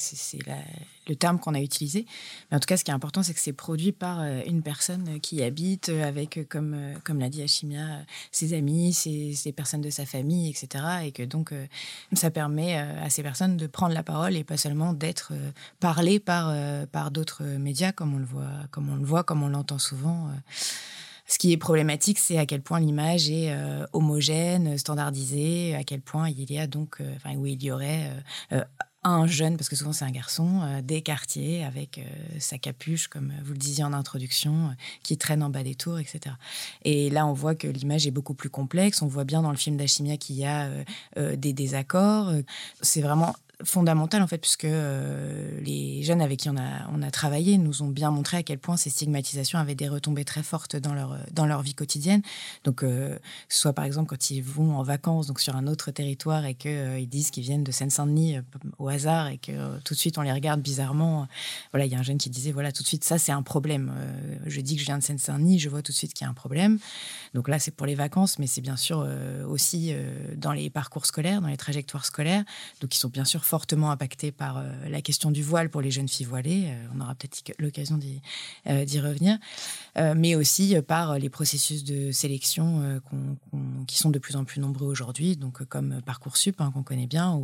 le 1.08 1.16
terme 1.16 1.40
qu'on 1.40 1.54
a 1.54 1.60
utilisé. 1.60 2.06
Mais 2.50 2.56
en 2.56 2.60
tout 2.60 2.66
cas, 2.66 2.76
ce 2.76 2.84
qui 2.84 2.92
est 2.92 2.94
important, 2.94 3.24
c'est 3.24 3.34
que 3.34 3.40
c'est 3.40 3.52
produit 3.52 3.90
par 3.90 4.20
euh, 4.20 4.42
une 4.46 4.62
personne 4.62 5.18
qui 5.20 5.42
habite 5.42 5.88
avec, 5.88 6.48
comme, 6.48 6.94
l'a 7.18 7.28
dit 7.28 7.42
Hachimia, 7.42 8.06
ses 8.30 8.54
amis, 8.54 8.92
ses, 8.92 9.34
ses, 9.34 9.50
personnes 9.50 9.82
de 9.82 9.90
sa 9.90 10.06
famille, 10.06 10.48
etc. 10.48 10.84
Et 11.04 11.10
que 11.10 11.24
donc, 11.24 11.52
ça 12.12 12.30
permet 12.30 12.76
à 12.76 13.10
ces 13.10 13.24
personnes 13.24 13.56
de 13.56 13.66
prendre 13.66 13.92
la 13.92 14.04
parole 14.04 14.36
et 14.36 14.44
pas 14.44 14.56
seulement 14.56 14.92
d'être 14.92 15.32
parlées 15.80 16.20
par, 16.20 16.54
par 16.88 17.10
d'autres 17.10 17.42
médias, 17.42 17.90
comme 17.90 18.14
on 18.14 18.18
le 18.18 18.24
voit, 18.24 18.68
comme 18.70 18.88
on 18.88 18.96
le 18.96 19.04
voit, 19.04 19.24
comme 19.24 19.42
on 19.42 19.48
l'entend 19.48 19.80
souvent. 19.80 20.30
Ce 21.26 21.38
qui 21.38 21.52
est 21.52 21.56
problématique, 21.56 22.18
c'est 22.18 22.38
à 22.38 22.44
quel 22.44 22.60
point 22.60 22.80
l'image 22.80 23.30
est 23.30 23.50
euh, 23.50 23.86
homogène, 23.92 24.76
standardisée, 24.76 25.74
à 25.74 25.82
quel 25.82 26.00
point 26.00 26.28
il 26.28 26.52
y 26.52 26.58
a 26.58 26.66
donc, 26.66 27.00
euh, 27.00 27.36
où 27.36 27.46
il 27.46 27.62
y 27.62 27.70
aurait 27.70 28.10
euh, 28.52 28.62
un 29.04 29.26
jeune, 29.26 29.56
parce 29.56 29.70
que 29.70 29.76
souvent 29.76 29.92
c'est 29.92 30.04
un 30.04 30.10
garçon, 30.10 30.62
des 30.82 31.02
quartiers 31.02 31.62
avec 31.62 32.00
sa 32.38 32.56
capuche, 32.56 33.08
comme 33.08 33.34
vous 33.44 33.52
le 33.52 33.58
disiez 33.58 33.84
en 33.84 33.92
introduction, 33.92 34.74
qui 35.02 35.18
traîne 35.18 35.42
en 35.42 35.50
bas 35.50 35.62
des 35.62 35.74
tours, 35.74 35.98
etc. 35.98 36.34
Et 36.84 37.10
là, 37.10 37.26
on 37.26 37.34
voit 37.34 37.54
que 37.54 37.68
l'image 37.68 38.06
est 38.06 38.10
beaucoup 38.10 38.32
plus 38.32 38.48
complexe. 38.48 39.02
On 39.02 39.06
voit 39.06 39.24
bien 39.24 39.42
dans 39.42 39.50
le 39.50 39.58
film 39.58 39.76
d'Achimia 39.76 40.16
qu'il 40.16 40.36
y 40.36 40.46
a 40.46 40.70
des 41.16 41.52
désaccords. 41.52 42.32
C'est 42.80 43.02
vraiment 43.02 43.36
fondamentale 43.62 44.22
en 44.22 44.26
fait 44.26 44.38
puisque 44.38 44.64
euh, 44.64 45.60
les 45.60 46.02
jeunes 46.02 46.20
avec 46.20 46.40
qui 46.40 46.50
on 46.50 46.56
a 46.56 46.88
on 46.92 47.02
a 47.02 47.10
travaillé 47.10 47.56
nous 47.56 47.82
ont 47.82 47.88
bien 47.88 48.10
montré 48.10 48.38
à 48.38 48.42
quel 48.42 48.58
point 48.58 48.76
ces 48.76 48.90
stigmatisations 48.90 49.58
avaient 49.58 49.76
des 49.76 49.88
retombées 49.88 50.24
très 50.24 50.42
fortes 50.42 50.76
dans 50.76 50.92
leur 50.92 51.18
dans 51.30 51.46
leur 51.46 51.62
vie 51.62 51.74
quotidienne. 51.74 52.22
Donc 52.64 52.82
euh, 52.82 53.16
soit 53.48 53.72
par 53.72 53.84
exemple 53.84 54.08
quand 54.08 54.30
ils 54.30 54.42
vont 54.42 54.76
en 54.76 54.82
vacances 54.82 55.28
donc 55.28 55.40
sur 55.40 55.54
un 55.54 55.66
autre 55.68 55.92
territoire 55.92 56.44
et 56.46 56.54
que 56.54 56.68
euh, 56.68 56.98
ils 56.98 57.08
disent 57.08 57.30
qu'ils 57.30 57.44
viennent 57.44 57.62
de 57.62 57.70
Seine-Saint-Denis 57.70 58.38
au 58.78 58.88
hasard 58.88 59.28
et 59.28 59.38
que 59.38 59.52
tout 59.80 59.94
de 59.94 59.98
suite 59.98 60.18
on 60.18 60.22
les 60.22 60.32
regarde 60.32 60.60
bizarrement 60.60 61.28
voilà 61.72 61.86
il 61.86 61.92
y 61.92 61.94
a 61.94 61.98
un 61.98 62.02
jeune 62.02 62.18
qui 62.18 62.30
disait 62.30 62.52
voilà 62.52 62.72
tout 62.72 62.82
de 62.82 62.88
suite 62.88 63.04
ça 63.04 63.18
c'est 63.18 63.32
un 63.32 63.42
problème. 63.42 63.92
Je 64.46 64.60
dis 64.60 64.74
que 64.74 64.80
je 64.80 64.86
viens 64.86 64.98
de 64.98 65.02
Seine-Saint-Denis 65.02 65.60
je 65.60 65.68
vois 65.68 65.82
tout 65.82 65.92
de 65.92 65.96
suite 65.96 66.12
qu'il 66.12 66.24
y 66.24 66.28
a 66.28 66.30
un 66.30 66.34
problème. 66.34 66.78
Donc 67.34 67.48
là 67.48 67.60
c'est 67.60 67.70
pour 67.70 67.86
les 67.86 67.94
vacances 67.94 68.38
mais 68.38 68.48
c'est 68.48 68.60
bien 68.60 68.76
sûr 68.76 69.06
aussi 69.48 69.94
dans 70.36 70.52
les 70.52 70.70
parcours 70.70 71.06
scolaires 71.06 71.40
dans 71.40 71.48
les 71.48 71.56
trajectoires 71.56 72.04
scolaires. 72.04 72.44
Donc 72.80 72.90
qui 72.90 72.98
sont 72.98 73.08
bien 73.08 73.24
sûr 73.24 73.43
fortement 73.44 73.90
impacté 73.90 74.32
par 74.32 74.58
euh, 74.58 74.62
la 74.88 75.00
question 75.02 75.30
du 75.30 75.42
voile 75.42 75.70
pour 75.70 75.80
les 75.80 75.90
jeunes 75.90 76.08
filles 76.08 76.26
voilées. 76.26 76.64
Euh, 76.66 76.86
on 76.94 77.00
aura 77.00 77.14
peut-être 77.14 77.52
l'occasion 77.58 77.98
d'y 77.98 78.20
euh, 78.66 78.84
revenir. 79.02 79.38
mais 80.16 80.34
aussi 80.34 80.76
par 80.86 81.18
les 81.18 81.28
processus 81.28 81.84
de 81.84 82.10
sélection 82.10 83.00
qu 83.08 83.14
on, 83.14 83.34
qu 83.34 83.40
on, 83.52 83.84
qui 83.84 83.98
sont 83.98 84.10
de 84.10 84.18
plus 84.18 84.36
en 84.36 84.44
plus 84.44 84.60
nombreux 84.60 84.86
aujourd'hui, 84.86 85.36
donc 85.36 85.64
comme 85.64 86.00
Parcoursup, 86.04 86.60
hein, 86.60 86.70
qu'on 86.72 86.82
connaît 86.82 87.06
bien, 87.06 87.38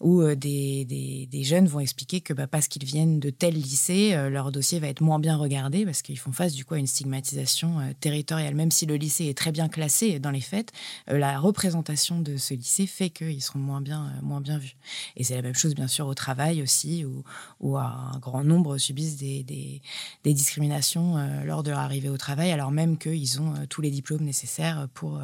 où, 0.00 0.22
des, 0.34 1.28
jeunes 1.44 1.66
vont 1.66 1.80
expliquer 1.80 2.20
que 2.20 2.32
bah, 2.32 2.46
parce 2.46 2.68
qu'ils 2.68 2.84
viennent 2.84 3.20
de 3.20 3.30
tel 3.30 3.54
lycée, 3.54 4.14
leur 4.30 4.50
dossier 4.50 4.80
va 4.80 4.88
être 4.88 5.00
moins 5.00 5.18
bien 5.18 5.36
regardé 5.36 5.84
parce 5.84 6.02
qu'ils 6.02 6.18
font 6.18 6.32
face 6.32 6.54
du 6.54 6.64
coup 6.64 6.74
à 6.74 6.78
une 6.78 6.86
stigmatisation 6.86 7.94
territoriale. 8.00 8.54
Même 8.54 8.70
si 8.70 8.86
le 8.86 8.96
lycée 8.96 9.26
est 9.26 9.36
très 9.36 9.52
bien 9.52 9.68
classé 9.68 10.18
dans 10.18 10.30
les 10.30 10.40
faits, 10.40 10.72
la 11.06 11.38
représentation 11.38 12.20
de 12.20 12.36
ce 12.36 12.54
lycée 12.54 12.86
fait 12.86 13.10
qu'ils 13.10 13.42
seront 13.42 13.60
moins 13.60 13.80
bien, 13.80 14.12
moins 14.22 14.40
bien 14.40 14.58
vus. 14.58 14.76
Et 15.16 15.24
c'est 15.24 15.34
la 15.34 15.42
même 15.42 15.54
chose 15.54 15.74
bien 15.74 15.88
sûr 15.88 16.06
au 16.06 16.14
travail 16.14 16.62
aussi, 16.62 17.04
où, 17.04 17.76
un 17.78 18.18
grand 18.20 18.44
nombre 18.44 18.78
subissent 18.78 19.16
des, 19.16 19.82
discriminations 20.24 21.44
lors 21.44 21.62
de 21.62 21.70
leur 21.70 21.80
arrivée 21.80 22.08
au 22.08 22.16
travail, 22.16 22.52
alors 22.52 22.70
même 22.70 22.98
qu'ils 22.98 23.40
ont 23.40 23.66
tous 23.68 23.80
les 23.80 23.90
diplômes 23.90 24.22
nécessaires 24.22 24.88
pour, 24.94 25.20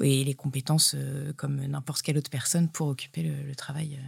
et 0.00 0.24
les 0.24 0.34
compétences 0.34 0.96
comme 1.36 1.64
n'importe 1.66 2.02
quelle 2.02 2.18
autre 2.18 2.30
personne 2.30 2.68
pour 2.68 2.88
occuper 2.88 3.22
le, 3.22 3.42
le 3.42 3.54
travail 3.54 3.98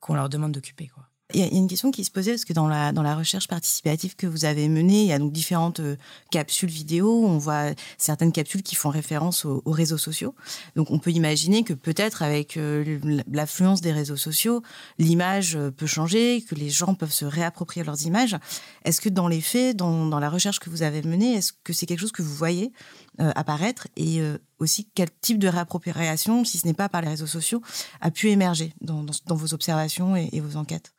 qu'on 0.00 0.14
leur 0.14 0.28
demande 0.28 0.52
d'occuper. 0.52 0.88
quoi. 0.88 1.08
Il 1.34 1.40
y 1.40 1.42
a 1.42 1.48
une 1.48 1.66
question 1.66 1.90
qui 1.90 2.04
se 2.04 2.12
posait 2.12 2.30
parce 2.32 2.44
que 2.44 2.52
dans 2.52 2.68
la, 2.68 2.92
dans 2.92 3.02
la 3.02 3.16
recherche 3.16 3.48
participative 3.48 4.14
que 4.14 4.28
vous 4.28 4.44
avez 4.44 4.68
menée, 4.68 5.02
il 5.02 5.08
y 5.08 5.12
a 5.12 5.18
donc 5.18 5.32
différentes 5.32 5.80
euh, 5.80 5.96
capsules 6.30 6.70
vidéo. 6.70 7.26
On 7.26 7.36
voit 7.36 7.72
certaines 7.98 8.30
capsules 8.30 8.62
qui 8.62 8.76
font 8.76 8.90
référence 8.90 9.44
aux, 9.44 9.60
réseaux 9.66 9.98
sociaux. 9.98 10.36
Donc 10.76 10.92
on 10.92 11.00
peut 11.00 11.10
imaginer 11.10 11.64
que 11.64 11.72
peut-être 11.72 12.22
avec 12.22 12.56
euh, 12.56 13.00
l'affluence 13.28 13.80
des 13.80 13.90
réseaux 13.90 14.16
sociaux, 14.16 14.62
l'image 14.98 15.56
euh, 15.56 15.72
peut 15.72 15.86
changer, 15.86 16.42
que 16.48 16.54
les 16.54 16.70
gens 16.70 16.94
peuvent 16.94 17.12
se 17.12 17.24
réapproprier 17.24 17.84
leurs 17.84 18.06
images. 18.06 18.36
Est-ce 18.84 19.00
que 19.00 19.08
dans 19.08 19.26
les 19.26 19.40
faits, 19.40 19.76
dans, 19.76 20.06
dans 20.06 20.20
la 20.20 20.30
recherche 20.30 20.60
que 20.60 20.70
vous 20.70 20.82
avez 20.82 21.02
menée, 21.02 21.34
est-ce 21.34 21.52
que 21.64 21.72
c'est 21.72 21.86
quelque 21.86 22.00
chose 22.00 22.12
que 22.12 22.22
vous 22.22 22.34
voyez 22.34 22.72
apparaître 23.18 23.88
et 23.96 24.20
aussi 24.58 24.90
quel 24.94 25.08
type 25.22 25.38
de 25.38 25.48
réappropriation, 25.48 26.44
si 26.44 26.58
ce 26.58 26.66
n'est 26.66 26.74
pas 26.74 26.90
par 26.90 27.00
les 27.00 27.08
réseaux 27.08 27.26
sociaux, 27.26 27.62
a 28.02 28.10
pu 28.10 28.28
émerger 28.28 28.74
dans, 28.82 29.04
dans, 29.24 29.34
vos 29.34 29.54
observations 29.54 30.16
et 30.16 30.40
vos 30.40 30.58
enquêtes? 30.58 30.95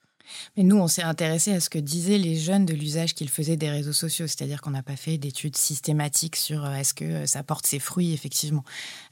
Mais 0.55 0.63
nous, 0.63 0.77
on 0.77 0.87
s'est 0.87 1.03
intéressé 1.03 1.53
à 1.53 1.59
ce 1.59 1.69
que 1.69 1.79
disaient 1.79 2.17
les 2.17 2.35
jeunes 2.35 2.65
de 2.65 2.73
l'usage 2.73 3.13
qu'ils 3.13 3.29
faisaient 3.29 3.57
des 3.57 3.69
réseaux 3.69 3.93
sociaux, 3.93 4.27
c'est-à-dire 4.27 4.61
qu'on 4.61 4.71
n'a 4.71 4.83
pas 4.83 4.95
fait 4.95 5.17
d'études 5.17 5.57
systématiques 5.57 6.35
sur 6.35 6.65
euh, 6.65 6.73
est-ce 6.73 6.93
que 6.93 7.05
euh, 7.05 7.25
ça 7.25 7.43
porte 7.43 7.65
ses 7.65 7.79
fruits, 7.79 8.13
effectivement. 8.13 8.63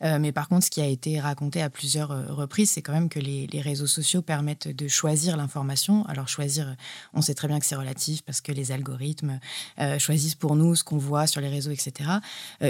Euh, 0.03 0.19
mais 0.19 0.31
par 0.31 0.47
contre, 0.47 0.65
ce 0.65 0.71
qui 0.71 0.81
a 0.81 0.87
été 0.87 1.19
raconté 1.19 1.61
à 1.61 1.69
plusieurs 1.69 2.35
reprises, 2.35 2.71
c'est 2.71 2.81
quand 2.81 2.93
même 2.93 3.09
que 3.09 3.19
les, 3.19 3.47
réseaux 3.55 3.87
sociaux 3.87 4.21
permettent 4.21 4.67
de 4.67 4.87
choisir 4.87 5.37
l'information. 5.37 6.05
Alors 6.07 6.27
choisir, 6.27 6.75
on 7.13 7.21
sait 7.21 7.33
très 7.33 7.47
bien 7.47 7.59
que 7.59 7.65
c'est 7.65 7.75
relatif 7.75 8.21
parce 8.21 8.41
que 8.41 8.51
les 8.51 8.73
algorithmes 8.73 9.39
choisissent 9.97 10.35
pour 10.35 10.55
nous 10.55 10.75
ce 10.75 10.83
qu'on 10.83 10.97
voit 10.97 11.25
sur 11.25 11.39
les 11.39 11.47
réseaux, 11.47 11.71
etc. 11.71 12.09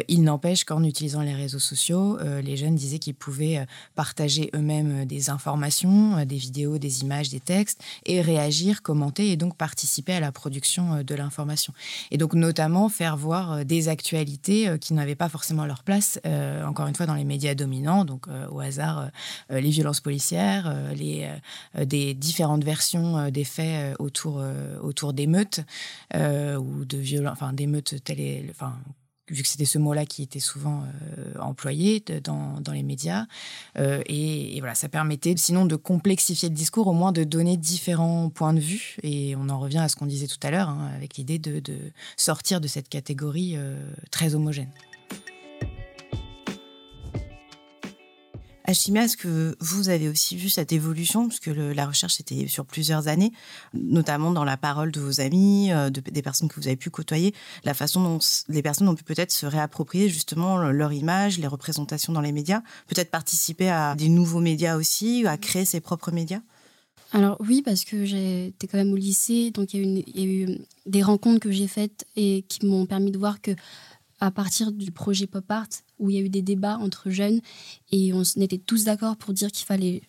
il 0.07 0.23
n'empêche 0.23 0.63
qu'en 0.63 0.83
utilisant 0.83 1.21
les 1.21 1.33
réseaux 1.33 1.59
sociaux, 1.59 2.19
les 2.21 2.55
jeunes 2.55 2.75
disaient 2.75 2.99
qu'ils 2.99 3.15
pouvaient 3.15 3.65
partager 3.95 4.51
eux-mêmes 4.53 5.05
des 5.05 5.31
informations, 5.31 6.23
des 6.23 6.37
vidéos, 6.37 6.77
des 6.77 7.01
images, 7.01 7.29
des 7.29 7.39
textes 7.39 7.83
et 8.05 8.21
réagir, 8.35 8.81
commenter 8.81 9.31
et 9.31 9.37
donc 9.37 9.55
participer 9.55 10.13
à 10.13 10.19
la 10.19 10.31
production 10.31 10.95
euh, 10.95 11.03
de 11.03 11.15
l'information. 11.15 11.73
Et 12.11 12.17
donc 12.17 12.33
notamment 12.33 12.89
faire 12.89 13.17
voir 13.17 13.53
euh, 13.53 13.63
des 13.63 13.87
actualités 13.87 14.67
euh, 14.67 14.77
qui 14.77 14.93
n'avaient 14.93 15.15
pas 15.15 15.29
forcément 15.29 15.65
leur 15.65 15.83
place, 15.83 16.19
encore 16.65 16.87
une 16.87 16.95
fois, 16.95 17.05
dans 17.05 17.15
les 17.15 17.23
médias 17.23 17.55
dominants, 17.55 18.05
donc 18.05 18.27
au 18.51 18.59
hasard, 18.59 19.09
les 19.49 19.69
violences 19.69 19.99
policières, 19.99 20.73
les, 20.95 21.29
des 21.83 22.13
différentes 22.13 22.63
versions 22.63 23.29
des 23.29 23.43
faits 23.43 23.95
autour, 23.99 24.41
autour 24.81 25.13
d'émeutes 25.13 25.61
ou 26.13 26.85
de 26.85 26.97
violences, 26.97 27.33
enfin 27.33 27.53
d'émeutes 27.53 28.03
telles, 28.03 28.47
enfin, 28.51 28.73
vu 29.29 29.41
que 29.41 29.47
c'était 29.47 29.65
ce 29.65 29.77
mot-là 29.77 30.05
qui 30.05 30.21
était 30.21 30.39
souvent 30.39 30.83
euh, 31.17 31.39
employé 31.39 32.03
dans, 32.23 32.59
dans, 32.59 32.71
les 32.71 32.83
médias. 32.83 33.25
Euh, 33.77 34.01
et, 34.05 34.59
voilà, 34.59 34.75
ça 34.75 34.89
permettait 34.89 35.33
sinon 35.37 35.65
de 35.65 35.75
complexifier 35.75 36.49
le 36.49 36.55
discours, 36.55 36.87
au 36.87 36.93
moins 36.93 37.11
de 37.11 37.23
donner 37.23 37.57
différents 37.57 38.29
points 38.29 38.53
de 38.53 38.59
vue. 38.59 38.97
Et 39.03 39.35
on 39.35 39.49
en 39.49 39.59
revient 39.59 39.79
à 39.79 39.89
ce 39.89 39.95
qu'on 39.95 40.05
disait 40.05 40.27
tout 40.27 40.39
à 40.43 40.51
l'heure, 40.51 40.69
hein, 40.69 40.91
avec 40.95 41.17
l'idée 41.17 41.39
de, 41.39 41.61
sortir 42.17 42.61
de 42.61 42.67
cette 42.67 42.89
catégorie 42.89 43.53
euh, 43.55 43.79
très 44.11 44.35
homogène. 44.35 44.69
Achimia, 48.67 49.03
est-ce 49.03 49.15
que 49.15 49.55
vous 49.59 49.89
avez 49.89 50.09
aussi 50.09 50.35
vu 50.35 50.49
cette 50.49 50.71
évolution, 50.71 51.27
puisque 51.27 51.51
la 51.55 51.85
recherche 51.85 52.19
était 52.19 52.47
sur 52.47 52.65
plusieurs 52.65 53.07
années, 53.07 53.31
notamment 53.73 54.31
dans 54.31 54.43
la 54.43 54.57
parole 54.57 54.91
de 54.91 54.99
vos 54.99 55.21
amis, 55.21 55.71
euh, 55.71 55.91
des 55.91 56.21
personnes 56.23 56.49
que 56.49 56.59
vous 56.59 56.67
avez 56.67 56.75
pu 56.75 56.89
côtoyer, 56.89 57.35
la 57.63 57.75
façon 57.75 58.03
dont 58.03 58.19
les 58.49 58.63
personnes 58.63 58.87
ont 58.87 58.95
pu 58.95 59.03
peut-être 59.03 59.31
se 59.31 59.45
réapproprier 59.45 60.09
justement 60.09 60.57
leur 60.57 60.93
image, 60.93 61.37
les 61.37 61.47
représentations 61.47 62.11
dans 62.11 62.21
les 62.21 62.31
médias, 62.31 62.61
peut-être 62.87 63.11
participer 63.11 63.69
à 63.69 63.93
des 63.95 64.09
nouveaux 64.09 64.41
médias 64.41 64.77
aussi, 64.77 65.27
à 65.27 65.37
créer 65.37 65.65
ses 65.65 65.79
propres 65.79 66.11
médias? 66.11 66.41
Alors 67.11 67.37
oui, 67.39 67.61
parce 67.61 67.85
que 67.85 68.03
j'étais 68.03 68.67
quand 68.67 68.77
même 68.77 68.91
au 68.91 68.97
lycée, 68.97 69.51
donc 69.51 69.73
il 69.73 70.03
y, 70.15 70.21
a 70.21 70.25
eu 70.25 70.57
des 70.85 71.03
rencontres 71.03 71.39
que 71.39 71.51
j'ai 71.51 71.67
faites 71.67 72.05
et 72.15 72.43
qui 72.49 72.65
m'ont 72.65 72.85
permis 72.85 73.11
de 73.11 73.17
voir 73.17 73.41
que 73.41 73.51
à 74.19 74.31
partir 74.31 74.71
du 74.71 74.91
projet 74.91 75.27
Pop 75.27 75.49
Art, 75.49 75.67
où 75.99 76.09
il 76.09 76.15
y 76.15 76.19
a 76.19 76.21
eu 76.21 76.29
des 76.29 76.41
débats 76.41 76.77
entre 76.77 77.09
jeunes, 77.09 77.41
et 77.91 78.13
on 78.13 78.23
était 78.23 78.57
tous 78.57 78.85
d'accord 78.85 79.17
pour 79.17 79.33
dire 79.33 79.51
qu'il 79.51 79.65
fallait 79.65 80.01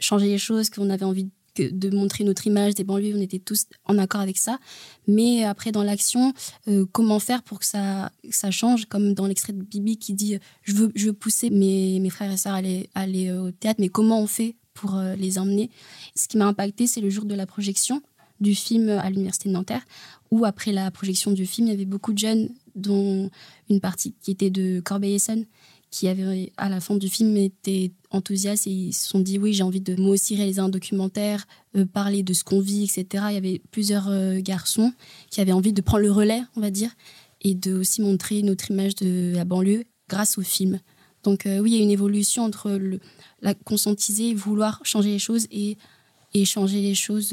changer 0.00 0.26
les 0.26 0.38
choses, 0.38 0.70
qu'on 0.70 0.90
avait 0.90 1.04
envie 1.04 1.28
de 1.56 1.90
montrer 1.90 2.24
notre 2.24 2.46
image 2.46 2.74
des 2.74 2.84
banlieues, 2.84 3.14
on 3.16 3.20
était 3.20 3.38
tous 3.38 3.66
en 3.84 3.98
accord 3.98 4.20
avec 4.20 4.38
ça. 4.38 4.58
Mais 5.06 5.44
après, 5.44 5.72
dans 5.72 5.82
l'action, 5.82 6.32
euh, 6.68 6.84
comment 6.90 7.18
faire 7.18 7.42
pour 7.42 7.60
que 7.60 7.66
ça, 7.66 8.10
change? 8.50 8.86
Comme 8.86 9.14
dans 9.14 9.26
l'extrait 9.26 9.52
de 9.52 9.62
Bibi 9.62 9.96
qui 9.96 10.14
dit 10.14 10.38
Je 10.62 10.74
veux, 10.74 11.12
pousser 11.12 11.50
mes, 11.50 12.10
frères 12.10 12.32
et 12.32 12.36
sœurs 12.36 12.54
à 12.54 12.56
aller, 12.56 12.90
aller 12.94 13.32
au 13.32 13.50
théâtre, 13.50 13.80
mais 13.80 13.88
comment 13.88 14.20
on 14.20 14.26
fait 14.26 14.56
pour 14.72 14.96
euh, 14.96 15.14
les 15.14 15.38
emmener? 15.38 15.70
Ce 16.16 16.28
qui 16.28 16.36
m'a 16.38 16.46
impacté, 16.46 16.86
c'est 16.86 17.00
le 17.00 17.10
jour 17.10 17.24
de 17.24 17.34
la 17.34 17.46
projection 17.46 18.02
du 18.40 18.54
film 18.54 18.88
à 18.88 19.08
l'Université 19.10 19.48
de 19.48 19.54
Nanterre, 19.54 19.84
où 20.30 20.44
après 20.44 20.72
la 20.72 20.90
projection 20.90 21.30
du 21.30 21.46
film, 21.46 21.68
il 21.68 21.70
y 21.70 21.74
avait 21.74 21.84
beaucoup 21.84 22.12
de 22.12 22.18
jeunes 22.18 22.50
dont 22.74 23.30
une 23.68 23.80
partie 23.80 24.14
qui 24.20 24.30
était 24.30 24.50
de 24.50 24.80
Corbeil-Essonne, 24.80 25.46
qui 25.94 26.08
avait 26.08 26.52
à 26.56 26.68
la 26.68 26.80
fin 26.80 26.96
du 26.96 27.08
film 27.08 27.36
été 27.36 27.92
enthousiastes 28.10 28.66
et 28.66 28.70
ils 28.70 28.92
se 28.92 29.08
sont 29.08 29.20
dit 29.20 29.38
oui 29.38 29.52
j'ai 29.52 29.62
envie 29.62 29.80
de 29.80 29.94
moi 29.94 30.10
aussi 30.10 30.34
réaliser 30.34 30.60
un 30.60 30.68
documentaire, 30.68 31.46
euh, 31.76 31.86
parler 31.86 32.24
de 32.24 32.32
ce 32.32 32.42
qu'on 32.42 32.58
vit, 32.58 32.82
etc. 32.82 33.26
Il 33.28 33.34
y 33.34 33.36
avait 33.36 33.62
plusieurs 33.70 34.08
euh, 34.08 34.40
garçons 34.40 34.92
qui 35.30 35.40
avaient 35.40 35.52
envie 35.52 35.72
de 35.72 35.80
prendre 35.80 36.02
le 36.02 36.10
relais, 36.10 36.42
on 36.56 36.60
va 36.60 36.72
dire, 36.72 36.90
et 37.42 37.54
de 37.54 37.74
aussi 37.74 38.02
montrer 38.02 38.42
notre 38.42 38.72
image 38.72 38.96
de 38.96 39.34
la 39.36 39.44
banlieue 39.44 39.84
grâce 40.08 40.36
au 40.36 40.42
film. 40.42 40.80
Donc 41.22 41.46
euh, 41.46 41.60
oui, 41.60 41.70
il 41.70 41.76
y 41.76 41.80
a 41.80 41.84
une 41.84 41.92
évolution 41.92 42.42
entre 42.42 42.76
la 43.40 43.54
conscientiser, 43.54 44.34
vouloir 44.34 44.80
changer 44.82 45.10
les 45.10 45.20
choses 45.20 45.46
et, 45.52 45.76
changer 46.44 46.82
les 46.82 46.96
choses 46.96 47.32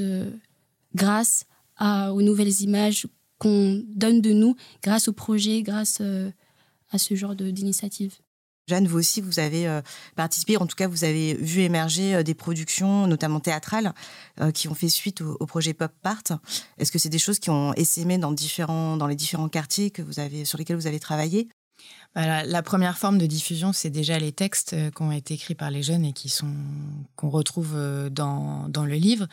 grâce 0.93 1.45
aux 1.79 2.21
nouvelles 2.21 2.61
images 2.61 3.07
qu'on 3.41 3.83
donne 3.87 4.21
de 4.21 4.33
nous 4.33 4.55
grâce 4.83 5.07
au 5.07 5.13
projet, 5.13 5.63
grâce 5.63 5.97
euh, 5.99 6.29
à 6.91 6.99
ce 6.99 7.15
genre 7.15 7.35
d'initiative. 7.35 8.13
Jeanne, 8.67 8.87
vous 8.87 8.99
aussi, 8.99 9.19
vous 9.19 9.39
avez 9.39 9.67
euh, 9.67 9.81
participé, 10.15 10.57
en 10.57 10.67
tout 10.67 10.75
cas, 10.75 10.87
vous 10.87 11.05
avez 11.05 11.33
vu 11.33 11.61
émerger 11.61 12.13
euh, 12.13 12.23
des 12.23 12.35
productions, 12.35 13.07
notamment 13.07 13.39
théâtrales, 13.39 13.93
qui 14.53 14.67
ont 14.67 14.75
fait 14.75 14.89
suite 14.89 15.21
au, 15.21 15.45
projet 15.47 15.73
Pop 15.73 15.91
Part. 16.03 16.21
Est-ce 16.77 16.91
que 16.91 16.99
c'est 16.99 17.09
des 17.09 17.17
choses 17.17 17.39
qui 17.39 17.49
ont 17.49 17.73
essaimé 17.73 18.19
dans, 18.19 18.31
différents, 18.31 18.95
dans 18.95 19.07
les 19.07 19.15
différents 19.15 19.49
quartiers 19.49 19.89
que 19.89 20.03
vous 20.03 20.19
avez, 20.19 20.45
sur 20.45 20.59
lesquels 20.59 20.75
vous 20.75 20.87
avez 20.87 20.99
travaillé? 20.99 21.49
Bah, 22.13 22.43
la, 22.43 22.61
première 22.61 22.97
forme 22.97 23.17
de 23.17 23.25
diffusion, 23.25 23.71
c'est 23.71 23.89
déjà 23.89 24.19
les 24.19 24.33
textes 24.33 24.73
euh, 24.73 24.91
qui 24.91 25.01
ont 25.01 25.13
été 25.13 25.35
écrits 25.35 25.55
par 25.55 25.71
les 25.71 25.81
jeunes 25.81 26.03
et 26.03 26.11
qui 26.11 26.27
sont 26.27 26.53
qu'on 27.15 27.29
retrouve 27.29 27.71
euh, 27.75 28.09
dans, 28.09 28.67
dans, 28.67 28.83
le 28.83 28.95
livre, 28.95 29.27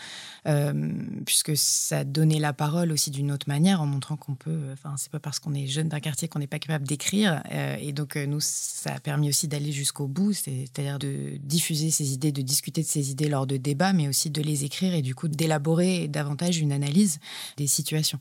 euh, 0.46 0.92
puisque 1.26 1.56
ça 1.56 2.04
donnait 2.04 2.38
la 2.38 2.52
parole 2.52 2.92
aussi 2.92 3.10
d'une 3.10 3.32
autre 3.32 3.48
manière, 3.48 3.82
en 3.82 3.86
montrant 3.86 4.16
qu'on 4.16 4.36
peut. 4.36 4.60
Enfin, 4.72 4.94
c'est 4.96 5.10
pas 5.10 5.18
parce 5.18 5.40
qu'on 5.40 5.54
est 5.54 5.66
jeune 5.66 5.88
d'un 5.88 5.98
quartier 5.98 6.28
qu'on 6.28 6.38
n'est 6.38 6.46
pas 6.46 6.60
capable 6.60 6.86
d'écrire, 6.86 7.42
et 7.80 7.92
donc 7.92 8.14
nous, 8.14 8.40
ça 8.40 8.94
a 8.94 9.00
permis 9.00 9.28
aussi 9.28 9.48
d'aller 9.48 9.72
jusqu'au 9.72 10.06
bout, 10.06 10.32
c'est-à-dire 10.32 11.00
de 11.00 11.36
diffuser 11.42 11.90
ces 11.90 12.12
idées, 12.12 12.30
de 12.30 12.42
discuter 12.42 12.82
de 12.82 12.86
ces 12.86 13.10
idées 13.10 13.28
lors 13.28 13.46
de 13.46 13.56
débats, 13.56 13.92
mais 13.92 14.06
aussi 14.06 14.30
de 14.30 14.42
les 14.42 14.64
écrire 14.64 14.94
et 14.94 15.02
du 15.02 15.14
coup 15.14 15.26
d'élaborer 15.26 16.06
davantage 16.06 16.58
une 16.58 16.72
analyse 16.72 17.18
des 17.56 17.66
situations. 17.66 18.20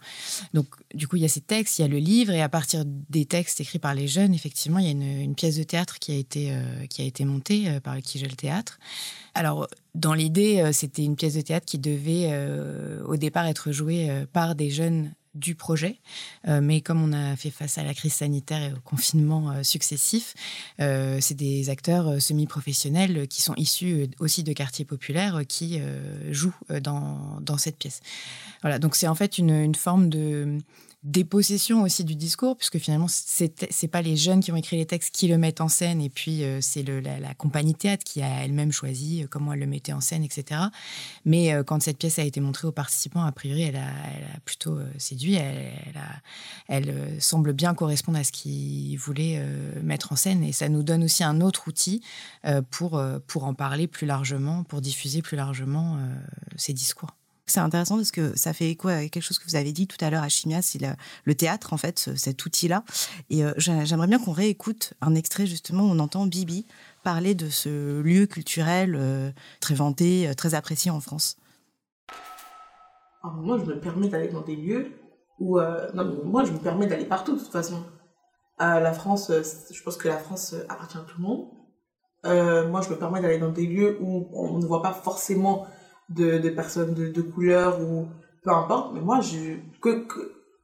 Donc, 0.54 0.68
du 0.96 1.08
coup, 1.08 1.18
il 1.18 1.22
y 1.22 1.26
a 1.26 1.30
ces 1.30 1.42
textes, 1.42 1.78
il 1.78 1.84
y 1.84 1.86
a 1.86 1.88
le 1.88 2.00
livre, 2.00 2.34
et 2.34 2.42
à 2.42 2.50
partir 2.50 2.84
des 2.86 3.26
textes 3.26 3.62
écrits 3.62 3.80
par 3.80 3.94
les 3.94 4.08
jeunes, 4.08 4.34
il 4.80 4.86
y 4.86 4.88
a 4.88 4.92
une, 4.92 5.36
pièce 5.36 5.58
de 5.58 5.64
théâtre 5.64 6.00
qui 6.00 6.12
a 6.12 6.16
été, 6.16 6.52
euh, 6.52 6.86
qui 6.90 7.02
a 7.02 7.06
été 7.06 7.26
montée 7.26 7.68
euh, 7.68 7.80
par 7.80 7.96
le 7.96 8.02
Kijel 8.02 8.36
Théâtre. 8.36 8.80
Alors, 9.34 9.68
dans 9.96 10.14
l'idée, 10.14 10.60
euh, 10.60 10.72
c'était 10.72 11.04
une 11.04 11.16
pièce 11.16 11.36
de 11.36 11.42
théâtre 11.42 11.66
qui 11.66 11.78
devait 11.78 12.32
au 13.06 13.18
départ 13.18 13.46
être 13.46 13.72
jouée 13.72 14.10
par 14.34 14.56
des 14.56 14.70
jeunes 14.70 15.14
du 15.36 15.54
projet. 15.54 16.00
mais 16.46 16.82
comme 16.82 17.04
on 17.04 17.14
a 17.14 17.36
fait 17.36 17.52
face 17.52 17.78
à 17.78 17.84
la 17.84 17.94
crise 17.94 18.14
sanitaire 18.14 18.62
et 18.64 18.74
au 18.74 18.80
confinement 18.84 19.64
successif, 19.64 20.34
c'est 20.80 21.36
des 21.36 21.70
acteurs 21.70 22.20
semi-professionnels 22.20 23.28
qui 23.28 23.42
sont 23.44 23.54
issus 23.56 24.10
aussi 24.20 24.44
de 24.44 24.54
quartiers 24.54 24.86
populaires 24.86 25.42
qui 25.48 25.80
jouent 26.32 26.56
dans, 26.82 27.40
dans, 27.42 27.58
cette 27.58 27.78
pièce. 27.78 28.02
Voilà, 28.62 28.80
donc 28.80 28.96
c'est 28.96 29.08
en 29.08 29.16
fait 29.16 29.38
une 29.38 29.76
forme 29.76 30.10
de 30.10 30.58
dépossession 31.04 31.84
aussi 31.84 32.04
du 32.04 32.16
discours, 32.16 32.58
puisque 32.58 32.80
finalement, 32.80 33.08
c'est 33.08 33.88
pas 33.88 34.02
les 34.02 34.18
jeunes 34.18 34.42
qui 34.42 34.52
ont 34.52 34.56
écrit 34.56 34.78
les 34.78 34.86
textes 34.86 35.14
qui 35.14 35.28
le 35.28 35.38
mettent 35.38 35.62
en 35.62 35.68
scène, 35.68 36.02
et 36.02 36.10
puis 36.10 36.44
euh, 36.44 36.60
c'est 36.60 36.84
la, 36.84 37.20
la, 37.20 37.34
compagnie 37.36 37.76
théâtre 37.76 38.04
qui 38.04 38.22
a 38.22 38.44
elle-même 38.44 38.72
choisi 38.72 39.24
euh, 39.24 39.28
comment 39.30 39.54
elle 39.54 39.60
le 39.60 39.68
mettait 39.68 39.94
en 39.94 40.02
scène, 40.02 40.24
etc. 40.24 40.62
Mais 41.24 41.54
euh, 41.54 41.64
quand 41.64 41.82
cette 41.84 42.00
pièce 42.00 42.18
a 42.18 42.24
été 42.24 42.40
montrée 42.42 42.68
aux 42.68 42.72
participants, 42.72 43.24
a 43.24 43.32
priori, 43.32 43.62
elle 43.62 43.76
a, 43.76 43.92
plutôt 44.44 44.80
séduit. 44.98 45.36
Elle, 45.36 45.72
elle, 46.68 46.90
elle 46.90 47.22
semble 47.22 47.54
bien 47.54 47.74
correspondre 47.76 48.18
à 48.18 48.24
ce 48.24 48.32
qu'ils 48.32 48.98
voulaient 48.98 49.44
mettre 49.84 50.12
en 50.14 50.16
scène, 50.16 50.44
et 50.44 50.52
ça 50.52 50.68
nous 50.70 50.84
donne 50.84 51.04
aussi 51.04 51.24
un 51.24 51.42
autre 51.42 51.68
outil 51.68 52.02
pour, 52.72 53.02
pour 53.28 53.44
en 53.44 53.54
parler 53.54 53.88
plus 53.88 54.08
largement, 54.08 54.64
pour 54.64 54.82
diffuser 54.82 55.22
plus 55.22 55.38
largement 55.38 55.98
ces 56.56 56.74
discours. 56.74 57.12
C'est 57.50 57.62
intéressant 57.62 57.96
parce 57.96 58.12
que 58.12 58.38
ça 58.38 58.52
fait 58.52 58.70
écho 58.72 58.90
à 58.90 59.08
quelque 59.08 59.22
chose 59.22 59.40
que 59.40 59.46
vous 59.46 59.56
avez 59.56 59.72
dit 59.72 59.88
tout 59.88 59.98
à 60.02 60.10
l'heure 60.10 60.22
à 60.22 60.28
Chimia, 60.28 60.62
c'est 60.62 60.82
le, 61.26 61.34
théâtre, 61.36 61.72
en 61.72 61.78
fait, 61.78 62.10
cet 62.18 62.46
outil-là. 62.46 62.84
Et 63.30 63.46
euh, 63.46 63.54
j'aimerais 63.58 64.08
bien 64.08 64.20
qu'on 64.20 64.34
réécoute 64.34 64.94
un 65.00 65.16
extrait, 65.16 65.46
justement, 65.46 65.84
où 65.84 65.88
on 65.88 66.00
entend 66.00 66.26
Bibi 66.26 66.68
parler 67.06 67.36
de 67.36 67.48
ce 67.48 68.02
lieu 68.02 68.26
culturel 68.26 68.96
euh, 69.00 69.32
très 69.62 69.76
vanté, 69.76 70.28
euh, 70.28 70.34
très 70.34 70.56
apprécié 70.56 70.92
en 70.92 71.00
France. 71.00 71.38
Alors 73.24 73.38
moi, 73.38 73.58
je 73.58 73.64
me 73.64 73.80
permets 73.80 74.10
d'aller 74.10 74.28
dans 74.28 74.42
des 74.42 74.58
lieux 74.58 74.92
où... 75.40 75.58
non, 75.94 76.26
moi, 76.26 76.44
je 76.44 76.52
me 76.52 76.58
permets 76.58 76.88
d'aller 76.88 77.06
partout, 77.06 77.36
de 77.36 77.40
toute 77.40 77.52
façon. 77.52 77.84
la 78.60 78.92
France, 78.92 79.32
je 79.32 79.84
pense 79.84 79.96
que 79.96 80.08
la 80.10 80.18
France 80.18 80.54
appartient 80.68 80.98
à 80.98 81.02
tout 81.02 81.18
le 81.20 81.24
monde. 81.24 82.70
moi, 82.70 82.82
je 82.82 82.90
me 82.90 82.98
permets 82.98 83.22
d'aller 83.22 83.38
dans 83.38 83.52
des 83.52 83.68
lieux 83.68 83.98
où 84.02 84.28
on 84.34 84.58
ne 84.58 84.66
voit 84.66 84.82
pas 84.82 84.94
forcément 84.94 85.68
de, 86.10 86.50
personnes 86.50 86.94
de, 86.94 87.22
couleur 87.22 87.82
ou 87.82 88.08
peu 88.44 88.52
importe. 88.52 88.94
Mais 88.94 89.02
moi, 89.02 89.20
je, 89.22 89.58
que, 89.82 90.08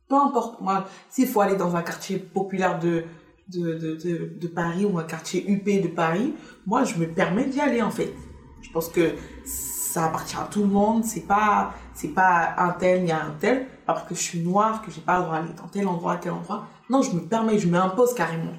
peu 0.07 0.15
importe. 0.15 0.61
Moi, 0.61 0.85
s'il 1.09 1.27
faut 1.27 1.41
aller 1.41 1.55
dans 1.55 1.75
un 1.75 1.81
quartier 1.81 2.17
populaire 2.17 2.79
de, 2.79 3.03
de, 3.49 3.73
de, 3.77 4.37
de, 4.39 4.47
Paris 4.47 4.85
ou 4.85 4.97
un 4.97 5.03
quartier 5.03 5.49
UP 5.49 5.65
de 5.65 5.87
Paris, 5.87 6.33
moi, 6.65 6.83
je 6.83 6.97
me 6.97 7.07
permets 7.07 7.45
d'y 7.45 7.59
aller, 7.59 7.81
en 7.81 7.91
fait. 7.91 8.13
Je 8.61 8.71
pense 8.71 8.89
que 8.89 9.11
ça 9.45 10.05
appartient 10.05 10.37
à 10.37 10.47
tout 10.49 10.61
le 10.61 10.69
monde. 10.69 11.03
C'est 11.03 11.27
pas, 11.27 11.73
c'est 11.93 12.13
pas 12.13 12.55
un 12.57 12.71
tel, 12.71 13.09
a 13.11 13.25
un 13.25 13.31
tel. 13.39 13.67
Parce 13.85 14.03
que 14.07 14.15
je 14.15 14.21
suis 14.21 14.39
noire, 14.39 14.81
que 14.81 14.91
j'ai 14.91 15.01
pas 15.01 15.17
le 15.17 15.25
droit 15.25 15.41
d'aller 15.41 15.53
dans 15.53 15.67
tel 15.67 15.87
endroit, 15.87 16.17
tel 16.17 16.31
endroit. 16.31 16.67
Non, 16.89 17.01
je 17.01 17.13
me 17.15 17.21
permets, 17.21 17.59
je 17.59 17.67
m'impose 17.67 18.13
carrément. 18.13 18.53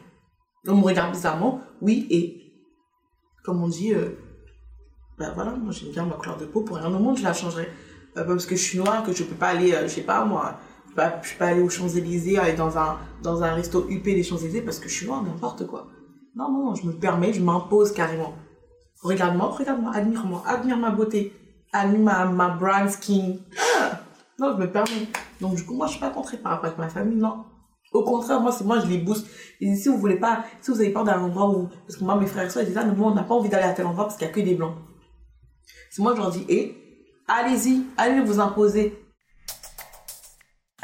On 0.67 0.77
me 0.77 0.85
regarde 0.85 1.13
bizarrement, 1.13 1.61
oui, 1.83 2.07
et 2.11 2.45
comme 3.45 3.63
on 3.63 3.69
dit, 3.69 3.93
euh, 3.93 4.19
ben 5.19 5.33
voilà, 5.35 5.53
moi 5.53 5.73
j'aime 5.73 5.91
bien 5.91 6.05
ma 6.05 6.15
couleur 6.15 6.37
de 6.37 6.45
peau, 6.45 6.63
pour 6.63 6.77
rien 6.77 6.93
au 6.93 6.99
monde 6.99 7.19
je 7.19 7.23
la 7.23 7.33
changerais. 7.33 7.69
Euh, 8.17 8.25
parce 8.25 8.47
que 8.47 8.57
je 8.57 8.63
suis 8.63 8.79
noire, 8.79 9.03
que 9.03 9.13
je 9.13 9.25
peux 9.25 9.35
pas 9.35 9.49
aller, 9.49 9.73
euh, 9.73 9.83
je 9.83 9.95
sais 9.95 10.03
pas 10.03 10.25
moi, 10.25 10.59
je 10.85 10.91
peux 10.91 10.97
pas, 10.97 11.11
peux 11.11 11.39
pas 11.39 11.47
aller 11.47 11.61
aux 11.61 11.69
Champs-Élysées, 11.69 12.39
aller 12.39 12.55
dans 12.55 12.79
un, 12.79 12.99
dans 13.23 13.43
un 13.43 13.55
resto 13.55 13.87
UP 13.89 14.05
des 14.05 14.23
Champs-Élysées 14.23 14.63
parce 14.63 14.79
que 14.79 14.89
je 14.89 14.95
suis 14.95 15.07
noire, 15.07 15.23
n'importe 15.23 15.67
quoi. 15.67 15.89
Non, 16.37 16.51
non, 16.51 16.75
je 16.75 16.87
me 16.87 16.93
permets, 16.93 17.33
je 17.33 17.43
m'impose 17.43 17.93
carrément. 17.93 18.35
Regarde-moi, 19.03 19.51
regarde-moi, 19.51 19.93
admire-moi, 19.95 20.43
admire 20.47 20.77
ma 20.77 20.91
beauté, 20.91 21.33
admire 21.73 22.01
ma, 22.01 22.25
ma 22.27 22.49
brown 22.51 22.89
skin. 22.89 23.37
Ah 23.81 24.01
non, 24.39 24.53
je 24.57 24.63
me 24.63 24.71
permets. 24.71 25.09
Donc 25.41 25.55
du 25.55 25.65
coup, 25.65 25.75
moi 25.75 25.87
je 25.87 25.93
suis 25.93 26.01
pas 26.01 26.11
contrée 26.11 26.39
par 26.39 26.53
rapport 26.53 26.67
avec 26.67 26.79
ma 26.79 26.89
famille, 26.89 27.19
non. 27.19 27.45
Au 27.93 28.03
contraire, 28.03 28.41
moi, 28.41 28.51
c'est 28.51 28.65
moi, 28.65 28.81
je 28.81 28.87
les 28.87 28.99
booste. 28.99 29.29
Et 29.61 29.73
si 29.77 29.89
vous 29.89 29.99
voulez 29.99 30.17
pas, 30.17 30.45
si 30.61 30.73
vous 30.73 30.81
avez 30.81 30.91
peur 30.91 31.05
d'un 31.05 31.21
endroit 31.21 31.49
où, 31.49 31.69
parce 31.87 31.97
que 31.97 32.03
moi, 32.03 32.17
mes 32.17 32.27
frères 32.27 32.47
et 32.47 32.51
soeurs, 32.51 32.65
ils 32.65 32.67
disent, 32.67 32.77
ah, 32.77 32.85
on 32.85 33.15
n'a 33.15 33.23
pas 33.23 33.35
envie 33.35 33.49
d'aller 33.49 33.69
à 33.69 33.73
tel 33.73 33.87
endroit 33.87 34.07
parce 34.07 34.17
qu'il 34.17 34.27
y 34.27 34.31
a 34.31 34.33
que 34.33 34.41
des 34.41 34.57
blancs. 34.57 34.75
C'est 35.91 36.03
moi, 36.03 36.15
je 36.15 36.21
leur 36.21 36.31
dis, 36.31 36.45
et 36.49 36.75
allez-y, 37.29 37.85
allez 37.97 38.21
vous 38.21 38.41
imposer. 38.41 38.99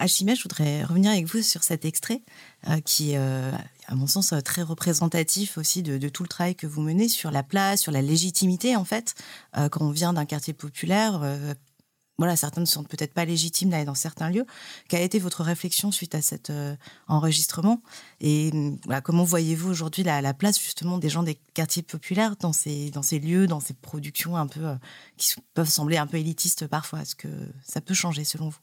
Achimé, 0.00 0.34
je 0.34 0.42
voudrais 0.42 0.82
revenir 0.82 1.10
avec 1.10 1.26
vous 1.26 1.42
sur 1.42 1.62
cet 1.62 1.84
extrait 1.84 2.22
euh, 2.68 2.80
qui, 2.80 3.16
euh, 3.16 3.52
à 3.86 3.94
mon 3.94 4.06
sens, 4.06 4.32
euh, 4.32 4.40
très 4.40 4.62
représentatif 4.62 5.58
aussi 5.58 5.82
de, 5.82 6.08
tout 6.08 6.22
le 6.22 6.28
travail 6.28 6.54
que 6.54 6.66
vous 6.66 6.80
menez 6.80 7.06
sur 7.06 7.30
la 7.30 7.42
place, 7.42 7.82
sur 7.82 7.92
la 7.92 8.00
légitimité, 8.00 8.76
en 8.76 8.84
fait. 8.84 9.14
quand 9.52 9.82
on 9.82 9.90
vient 9.90 10.14
d'un 10.14 10.24
quartier 10.24 10.54
populaire, 10.54 11.20
voilà, 12.20 12.36
certains 12.36 12.60
ne 12.60 12.66
sont 12.66 12.84
peut-être 12.84 13.14
pas 13.14 13.24
légitimes 13.24 13.70
d'aller 13.70 13.86
dans 13.86 13.94
certains 13.94 14.28
lieux. 14.28 14.44
Quelle 14.90 15.00
a 15.00 15.04
été 15.04 15.18
votre 15.18 15.42
réflexion 15.42 15.90
suite 15.90 16.14
à 16.14 16.20
cet 16.20 16.50
euh, 16.50 16.76
enregistrement? 17.08 17.80
Et 18.20 18.50
comment 19.02 19.24
voyez-vous 19.24 19.70
aujourd'hui 19.70 20.02
la, 20.02 20.34
place 20.34 20.60
justement 20.60 20.98
des 20.98 21.08
gens 21.08 21.22
des 21.22 21.36
quartiers 21.54 21.80
populaires 21.80 22.36
dans 22.36 22.52
ces, 22.52 22.90
dans 22.90 23.00
ces 23.00 23.20
lieux, 23.20 23.46
dans 23.46 23.58
ces 23.58 23.72
productions 23.72 24.36
un 24.36 24.46
peu 24.46 24.66
euh, 24.66 24.74
qui 25.16 25.32
peuvent 25.54 25.70
sembler 25.70 25.96
un 25.96 26.06
peu 26.06 26.18
élitistes 26.18 26.66
parfois? 26.66 27.00
Est-ce 27.00 27.14
que 27.14 27.28
ça 27.64 27.80
peut 27.80 27.94
changer 27.94 28.24
selon 28.24 28.50
vous? 28.50 28.60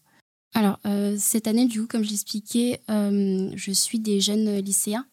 Alors, 0.53 0.77
euh, 0.85 1.15
cette 1.17 1.47
année, 1.47 1.65
du 1.65 1.81
coup, 1.81 1.87
comme 1.87 2.03
je 2.03 2.11
l'expliquais, 2.11 2.79
je 2.87 3.71
suis 3.73 3.99
des 3.99 4.21
jeunes 4.21 4.59
lycéens 4.59 5.07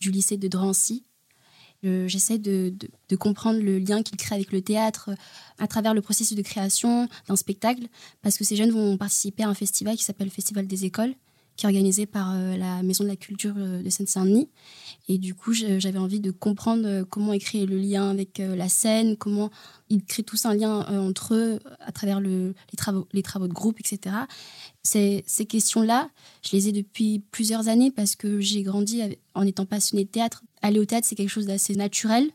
du 0.00 0.10
lycée 0.10 0.36
de 0.36 0.48
Drancy, 0.48 1.04
J'essaie 2.06 2.38
de, 2.38 2.74
comprendre 3.18 3.60
le 3.60 3.78
lien 3.78 4.02
qu'ils 4.02 4.16
créent 4.16 4.34
avec 4.34 4.52
le 4.52 4.60
théâtre 4.60 5.10
euh, 5.10 5.14
à 5.58 5.68
travers 5.68 5.94
le 5.94 6.00
processus 6.00 6.36
de 6.36 6.42
création 6.42 7.08
d'un 7.28 7.36
spectacle, 7.36 7.86
parce 8.22 8.36
que 8.36 8.44
ces 8.44 8.56
jeunes 8.56 8.70
vont 8.70 8.96
participer 8.96 9.44
à 9.44 9.48
un 9.48 9.54
festival 9.54 9.96
qui 9.96 10.02
s'appelle 10.02 10.26
le 10.26 10.32
Festival 10.32 10.66
des 10.66 10.84
écoles, 10.84 11.14
qui 11.56 11.66
est 11.66 11.68
organisé 11.68 12.06
par 12.06 12.32
euh, 12.34 12.56
la 12.56 12.82
Maison 12.82 13.04
de 13.04 13.08
la 13.08 13.16
Culture 13.16 13.54
euh, 13.56 13.82
de 13.82 13.90
Seine-Saint-Denis. 13.90 14.48
Et 15.08 15.18
du 15.18 15.34
coup, 15.34 15.52
j'avais 15.52 15.98
envie 15.98 16.20
de 16.20 16.30
comprendre 16.30 17.02
comment 17.04 17.34
ils 17.34 17.40
créent 17.40 17.66
le 17.66 17.76
lien 17.76 18.08
avec 18.08 18.38
la 18.38 18.70
scène, 18.70 19.18
comment 19.18 19.50
ils 19.90 20.02
créent 20.02 20.22
tous 20.22 20.46
un 20.46 20.54
lien 20.54 20.78
entre 20.98 21.34
eux 21.34 21.60
à 21.80 21.92
travers 21.92 22.20
le, 22.20 22.54
les, 22.72 22.76
travaux, 22.78 23.06
les 23.12 23.22
travaux 23.22 23.46
de 23.46 23.52
groupe, 23.52 23.78
etc. 23.80 24.16
Ces, 24.82 25.22
ces 25.26 25.44
questions-là, 25.44 26.08
je 26.40 26.56
les 26.56 26.68
ai 26.68 26.72
depuis 26.72 27.18
plusieurs 27.18 27.68
années 27.68 27.90
parce 27.90 28.16
que 28.16 28.40
j'ai 28.40 28.62
grandi 28.62 29.02
en 29.34 29.46
étant 29.46 29.66
passionnée 29.66 30.04
de 30.04 30.08
théâtre 30.10 30.42
aller 30.64 30.80
au 30.80 30.84
théâtre, 30.84 31.06
c'est 31.06 31.14
quelque 31.14 31.28
chose 31.28 31.46
d'assez 31.46 31.74
naturel. 31.76 32.30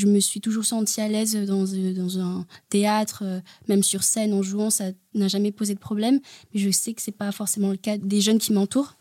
Je 0.00 0.06
me 0.06 0.18
suis 0.18 0.40
toujours 0.40 0.64
sentie 0.64 1.02
à 1.02 1.08
l'aise 1.08 1.36
dans, 1.46 1.66
euh, 1.66 2.20
un 2.20 2.46
théâtre, 2.70 3.22
euh, 3.22 3.40
même 3.68 3.82
sur 3.82 4.02
scène, 4.02 4.32
en 4.32 4.42
jouant, 4.42 4.70
ça 4.70 4.92
n'a 5.12 5.28
jamais 5.28 5.52
posé 5.52 5.74
de 5.74 5.78
problème. 5.78 6.20
Mais 6.54 6.60
je 6.60 6.70
sais 6.70 6.94
que 6.94 7.02
ce 7.02 7.10
n'est 7.10 7.16
pas 7.16 7.30
forcément 7.32 7.70
le 7.70 7.76
cas 7.76 7.98
des 7.98 8.22
jeunes 8.22 8.38
qui 8.38 8.54
m'entourent. 8.54 8.96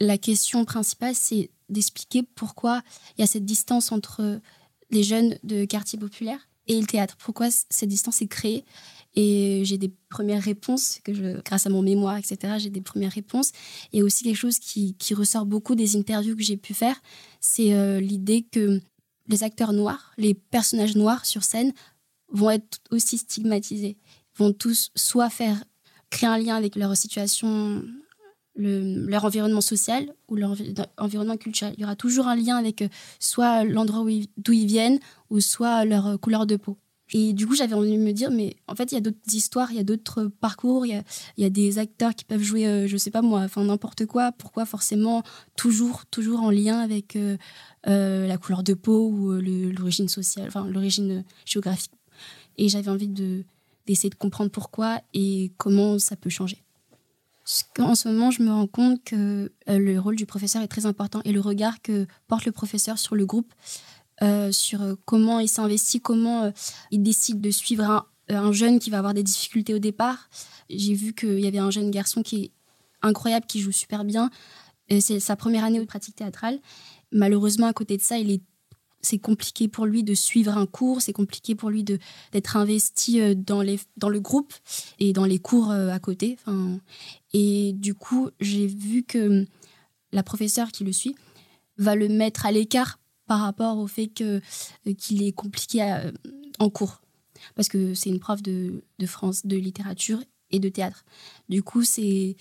La 0.00 0.18
question 0.18 0.64
principale, 0.64 1.14
c'est 1.14 1.50
d'expliquer 1.68 2.24
pourquoi 2.34 2.82
il 3.16 3.20
y 3.20 3.24
a 3.24 3.28
cette 3.28 3.44
distance 3.44 3.92
entre 3.92 4.40
les 4.90 5.04
jeunes 5.04 5.38
de 5.44 5.64
quartier 5.64 6.00
populaire 6.00 6.48
et 6.66 6.80
le 6.80 6.86
théâtre. 6.86 7.16
Pourquoi 7.16 7.48
cette 7.50 7.88
distance 7.88 8.20
est 8.20 8.26
créée 8.26 8.64
et 9.14 9.62
j'ai 9.64 9.78
des 9.78 9.90
premières 10.10 10.42
réponses, 10.42 11.00
que 11.02 11.14
je, 11.14 11.40
grâce 11.42 11.66
à 11.66 11.70
mon 11.70 11.82
mémoire, 11.82 12.16
etc., 12.16 12.54
j'ai 12.58 12.70
des 12.70 12.80
premières 12.80 13.12
réponses. 13.12 13.52
Et 13.92 14.02
aussi 14.02 14.22
quelque 14.22 14.36
chose 14.36 14.58
qui, 14.58 14.94
qui 14.94 15.14
ressort 15.14 15.46
beaucoup 15.46 15.74
des 15.74 15.96
interviews 15.96 16.36
que 16.36 16.42
j'ai 16.42 16.56
pu 16.56 16.74
faire, 16.74 17.00
c'est 17.40 17.72
euh, 17.74 18.00
l'idée 18.00 18.46
que 18.50 18.80
les 19.28 19.44
acteurs 19.44 19.72
noirs, 19.72 20.12
les 20.16 20.34
personnages 20.34 20.96
noirs 20.96 21.24
sur 21.26 21.44
scène 21.44 21.72
vont 22.32 22.50
être 22.50 22.78
aussi 22.90 23.18
stigmatisés, 23.18 23.98
vont 24.36 24.52
tous 24.52 24.90
soit 24.94 25.30
faire 25.30 25.62
créer 26.10 26.28
un 26.28 26.38
lien 26.38 26.56
avec 26.56 26.76
leur 26.76 26.96
situation, 26.96 27.84
leur 28.56 29.24
environnement 29.24 29.60
social 29.60 30.12
ou 30.28 30.36
leur 30.36 30.56
environnement 30.96 31.36
culturel. 31.36 31.74
Il 31.76 31.80
y 31.82 31.84
aura 31.84 31.96
toujours 31.96 32.26
un 32.28 32.36
lien 32.36 32.56
avec 32.56 32.82
euh, 32.82 32.88
soit 33.20 33.64
l'endroit 33.64 34.04
d'où 34.36 34.52
ils 34.52 34.66
viennent 34.66 34.98
ou 35.30 35.40
soit 35.40 35.84
leur 35.84 36.06
euh, 36.06 36.16
couleur 36.16 36.46
de 36.46 36.56
peau. 36.56 36.76
Et 37.12 37.32
du 37.32 37.46
coup, 37.46 37.54
j'avais 37.54 37.74
envie 37.74 37.96
de 37.96 38.02
me 38.02 38.12
dire, 38.12 38.30
mais 38.30 38.56
en 38.66 38.74
fait, 38.74 38.92
il 38.92 38.94
y 38.94 38.98
a 38.98 39.00
d'autres 39.00 39.16
histoires, 39.32 39.70
il 39.70 39.76
y 39.76 39.80
a 39.80 39.84
d'autres 39.84 40.24
parcours, 40.24 40.84
il 40.84 41.02
y 41.38 41.44
a, 41.44 41.50
des 41.50 41.78
acteurs 41.78 42.14
qui 42.14 42.24
peuvent 42.24 42.42
jouer, 42.42 42.66
euh, 42.66 42.86
je 42.86 42.96
sais 42.96 43.10
pas 43.10 43.22
moi, 43.22 43.40
enfin 43.40 43.64
n'importe 43.64 44.04
quoi. 44.04 44.32
Pourquoi 44.32 44.66
forcément 44.66 45.22
toujours, 45.56 46.04
toujours 46.06 46.40
en 46.40 46.50
lien 46.50 46.78
avec 46.80 47.16
euh, 47.16 47.38
euh, 47.86 48.26
la 48.26 48.36
couleur 48.36 48.62
de 48.62 48.74
peau 48.74 49.08
ou 49.08 49.32
l'origine 49.32 50.08
sociale, 50.08 50.48
enfin 50.48 50.66
l'origine 50.68 51.24
géographique? 51.46 51.92
Et 52.58 52.68
j'avais 52.68 52.90
envie 52.90 53.08
de 53.08 53.44
d'essayer 53.86 54.10
de 54.10 54.16
comprendre 54.16 54.50
pourquoi 54.50 55.00
et 55.14 55.50
comment 55.56 55.98
ça 55.98 56.14
peut 56.14 56.28
changer. 56.28 56.62
En 57.78 57.94
ce 57.94 58.06
moment, 58.06 58.30
je 58.30 58.42
me 58.42 58.50
rends 58.50 58.66
compte 58.66 59.02
que 59.02 59.50
le 59.66 59.98
rôle 59.98 60.16
du 60.16 60.26
professeur 60.26 60.60
est 60.60 60.68
très 60.68 60.84
important 60.84 61.22
et 61.24 61.32
le 61.32 61.40
regard 61.40 61.80
que 61.80 62.06
porte 62.26 62.44
le 62.44 62.52
professeur 62.52 62.98
sur 62.98 63.14
le 63.14 63.24
groupe 63.24 63.50
euh, 64.22 64.50
sur 64.50 64.82
euh, 64.82 64.94
comment 65.04 65.38
il 65.38 65.48
s'investit, 65.48 66.00
comment 66.00 66.42
euh, 66.44 66.50
il 66.90 67.02
décide 67.04 67.40
de 67.40 67.52
suivre 67.52 68.04
un, 68.28 68.52
jeune 68.52 68.80
qui 68.80 68.90
va 68.90 68.98
avoir 68.98 69.14
des 69.14 69.22
difficultés 69.22 69.74
au 69.74 69.78
départ. 69.78 70.28
J'ai 70.68 70.94
vu 70.94 71.14
qu'il 71.14 71.40
y 71.40 71.46
avait 71.46 71.58
un 71.58 71.70
jeune 71.70 71.90
garçon 71.90 72.22
qui 72.22 72.44
est 72.44 72.50
incroyable, 73.00 73.46
qui 73.46 73.60
joue 73.60 73.72
super 73.72 74.04
bien. 74.04 74.30
C'est 75.00 75.20
sa 75.20 75.36
première 75.36 75.64
année 75.64 75.78
de 75.78 75.84
pratique 75.84 76.16
théâtrale. 76.16 76.58
Malheureusement, 77.10 77.66
à 77.66 77.72
côté 77.72 77.96
de 77.96 78.02
ça, 78.02 78.18
il 78.18 78.30
est 78.30 78.42
c'est 79.00 79.18
compliqué 79.18 79.68
pour 79.68 79.86
lui 79.86 80.02
de 80.02 80.12
suivre 80.12 80.58
un 80.58 80.66
cours, 80.66 81.00
c'est 81.00 81.12
compliqué 81.12 81.54
pour 81.54 81.70
lui 81.70 81.84
d'être 81.84 82.56
investi 82.56 83.36
dans 83.36 83.62
les 83.62 83.78
dans 83.96 84.08
le 84.08 84.18
groupe 84.18 84.52
et 84.98 85.12
dans 85.12 85.24
les 85.24 85.38
cours 85.38 85.70
à 85.70 85.98
côté. 86.00 86.36
Enfin, 86.40 86.80
et 87.32 87.72
du 87.74 87.94
coup, 87.94 88.28
j'ai 88.40 88.66
vu 88.66 89.04
que 89.04 89.46
la 90.12 90.22
professeure 90.22 90.72
qui 90.72 90.84
le 90.84 90.92
suit 90.92 91.14
va 91.78 91.94
le 91.94 92.08
mettre 92.08 92.44
à 92.44 92.50
l'écart 92.52 92.98
par 93.28 93.40
rapport 93.40 93.78
au 93.78 93.86
fait 93.86 94.08
que 94.08 94.40
euh, 94.86 94.94
qu'il 94.94 95.22
est 95.22 95.32
compliqué 95.32 95.82
euh, 95.82 96.10
en 96.58 96.70
cours 96.70 97.00
parce 97.54 97.68
que 97.68 97.94
c'est 97.94 98.10
une 98.10 98.18
prof 98.18 98.42
de, 98.42 98.82
de, 98.98 99.06
France 99.06 99.46
de 99.46 99.56
littérature 99.56 100.20
et 100.50 100.58
de 100.58 100.68
théâtre. 100.68 101.04
Du 101.48 101.62
coup, 101.62 101.84
c'est 101.84 102.36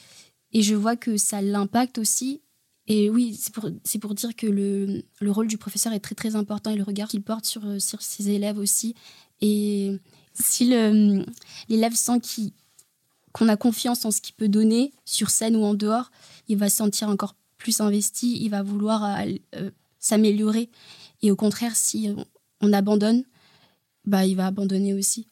Et 0.54 0.62
je 0.64 0.74
vois 0.74 0.96
que 0.96 1.18
ça 1.18 1.40
l'impacte 1.40 2.00
aussi. 2.00 2.42
Et 2.88 3.10
oui, 3.12 3.38
c'est 3.40 3.54
pour, 3.54 3.70
pour 4.02 4.16
dire 4.16 4.36
que 4.36 4.48
le, 4.48 5.04
le, 5.20 5.32
rôle 5.32 5.48
du 5.48 5.60
professeur 5.60 5.94
est 5.94 6.00
très 6.00 6.16
très 6.16 6.36
important 6.36 6.72
et 6.72 6.78
le 6.78 6.84
regard 6.84 7.10
qu'il 7.10 7.22
porte 7.22 7.46
sur, 7.46 7.80
sur 7.80 8.02
ses 8.02 8.30
élèves 8.30 8.58
aussi. 8.58 8.96
Et 9.40 10.00
si 10.34 10.66
l'élève 10.66 11.94
sent 11.94 12.20
qu'on 13.34 13.50
a 13.50 13.58
confiance 13.58 14.06
en 14.06 14.12
ce 14.12 14.22
qu'il 14.22 14.36
peut 14.36 14.48
donner 14.48 14.94
sur 15.06 15.30
scène 15.30 15.56
ou 15.56 15.64
en 15.64 15.74
dehors, 15.74 16.10
il 16.48 16.58
va 16.58 16.70
se 16.70 16.78
sentir 16.78 17.10
encore 17.10 17.36
plus 17.58 17.82
investi, 17.82 18.38
il 18.42 18.50
va 18.50 18.64
vouloir 18.64 19.20
euh, 19.56 19.70
s'améliorer. 20.00 20.70
Et 21.22 21.32
au 21.32 21.36
contraire, 21.36 21.76
si 21.76 22.14
on 22.62 22.74
abandonne, 22.74 23.24
bah, 24.06 24.26
il 24.26 24.36
va 24.36 24.48
abandonner 24.48 24.94
aussi. 24.94 25.28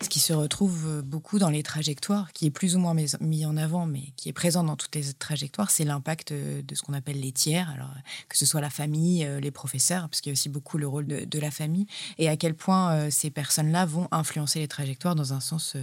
Ce 0.00 0.08
qui 0.08 0.20
se 0.20 0.32
retrouve 0.32 0.86
euh, 0.86 1.02
beaucoup 1.02 1.38
dans 1.38 1.50
les 1.50 1.62
trajectoires, 1.62 2.32
qui 2.32 2.46
est 2.46 2.50
plus 2.50 2.76
ou 2.76 2.78
moins 2.78 2.94
mis 3.20 3.44
en 3.44 3.56
avant, 3.58 3.84
mais 3.84 4.12
qui 4.16 4.30
est 4.30 4.32
présent 4.32 4.64
dans 4.64 4.76
toutes 4.76 4.94
les 4.94 5.12
trajectoires, 5.12 5.70
c'est 5.70 5.84
l'impact 5.84 6.32
euh, 6.32 6.62
de 6.62 6.74
ce 6.74 6.80
qu'on 6.82 6.94
appelle 6.94 7.20
les 7.20 7.32
tiers, 7.32 7.68
alors 7.70 7.90
que 8.28 8.38
ce 8.38 8.46
soit 8.46 8.62
la 8.62 8.70
famille, 8.70 9.28
les 9.42 9.50
professeurs, 9.50 10.08
parce 10.08 10.22
qu'il 10.22 10.30
y 10.30 10.32
a 10.32 10.34
aussi 10.34 10.48
beaucoup 10.48 10.78
le 10.78 10.88
rôle 10.88 11.06
de, 11.06 11.38
la 11.38 11.50
famille, 11.50 11.86
et 12.16 12.28
à 12.28 12.38
quel 12.38 12.54
point 12.54 13.10
ces 13.10 13.28
personnes-là 13.30 13.84
vont 13.84 14.08
influencer 14.10 14.60
les 14.60 14.68
trajectoires 14.68 15.14
dans 15.14 15.34
un 15.34 15.40
sens 15.40 15.76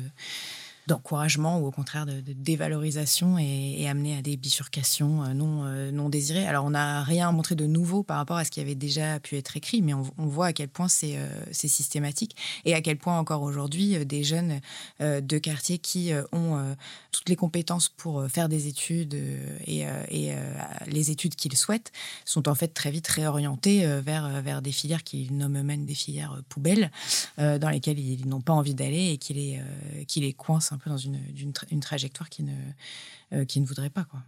d'encouragement 0.87 1.59
ou 1.59 1.67
au 1.67 1.71
contraire 1.71 2.05
de, 2.05 2.21
dévalorisation 2.21 3.37
et, 3.37 3.87
amener 3.87 4.17
à 4.17 4.21
des 4.21 4.35
bifurcations 4.37 5.23
euh, 5.23 5.33
non, 5.33 5.63
euh, 5.65 5.91
non 5.91 6.09
désirées. 6.09 6.45
Alors 6.45 6.65
on 6.65 6.71
n'a 6.71 7.03
rien 7.03 7.31
montré 7.31 7.55
de 7.55 7.65
nouveau 7.65 8.03
par 8.03 8.17
rapport 8.17 8.37
à 8.37 8.43
ce 8.43 8.51
qui 8.51 8.59
avait 8.59 8.75
déjà 8.75 9.19
pu 9.19 9.37
être 9.37 9.57
écrit, 9.57 9.81
mais 9.81 9.93
on, 9.93 10.03
voit 10.17 10.47
à 10.47 10.53
quel 10.53 10.69
point 10.69 10.87
c'est 10.87 11.17
euh, 11.17 11.27
systématique 11.51 12.35
et 12.65 12.73
à 12.73 12.81
quel 12.81 12.97
point 12.97 13.17
encore 13.19 13.43
aujourd'hui 13.43 14.05
des 14.05 14.23
jeunes 14.23 14.59
de 14.99 15.37
quartier 15.37 15.77
qui 15.77 16.11
ont 16.31 16.75
toutes 17.11 17.29
les 17.29 17.35
compétences 17.35 17.89
pour 17.89 18.27
faire 18.27 18.49
des 18.49 18.67
études 18.67 19.13
et, 19.65 19.85
et 20.09 20.35
les 20.87 21.11
études 21.11 21.35
qu'ils 21.35 21.55
souhaitent 21.55 21.91
sont 22.25 22.47
en 22.49 22.55
fait 22.55 22.69
très 22.69 22.91
vite 22.91 23.07
réorientés 23.07 23.85
vers, 24.01 24.41
vers 24.41 24.61
des 24.61 24.71
filières 24.71 25.03
qu'ils 25.03 25.35
nomment 25.35 25.59
eux-mêmes 25.59 25.85
des 25.85 25.95
filières 25.95 26.41
poubelles 26.49 26.91
dans 27.37 27.69
lesquelles 27.69 27.99
ils 27.99 28.27
n'ont 28.27 28.41
pas 28.41 28.53
envie 28.53 28.75
d'aller 28.75 29.11
et 29.11 29.17
qui 29.17 29.33
les, 29.33 29.61
qui 30.07 30.21
les 30.21 30.33
coincent 30.33 30.74
un 30.75 30.77
peu 30.77 30.89
dans 30.89 30.97
une, 30.97 31.53
trajectoire 31.81 32.29
qui 32.29 32.43
ne, 32.43 32.55
euh, 33.33 33.45
qui 33.45 33.59
ne 33.59 33.65
voudrait 33.65 33.89
pas. 33.89 34.03
Quoi. 34.03 34.23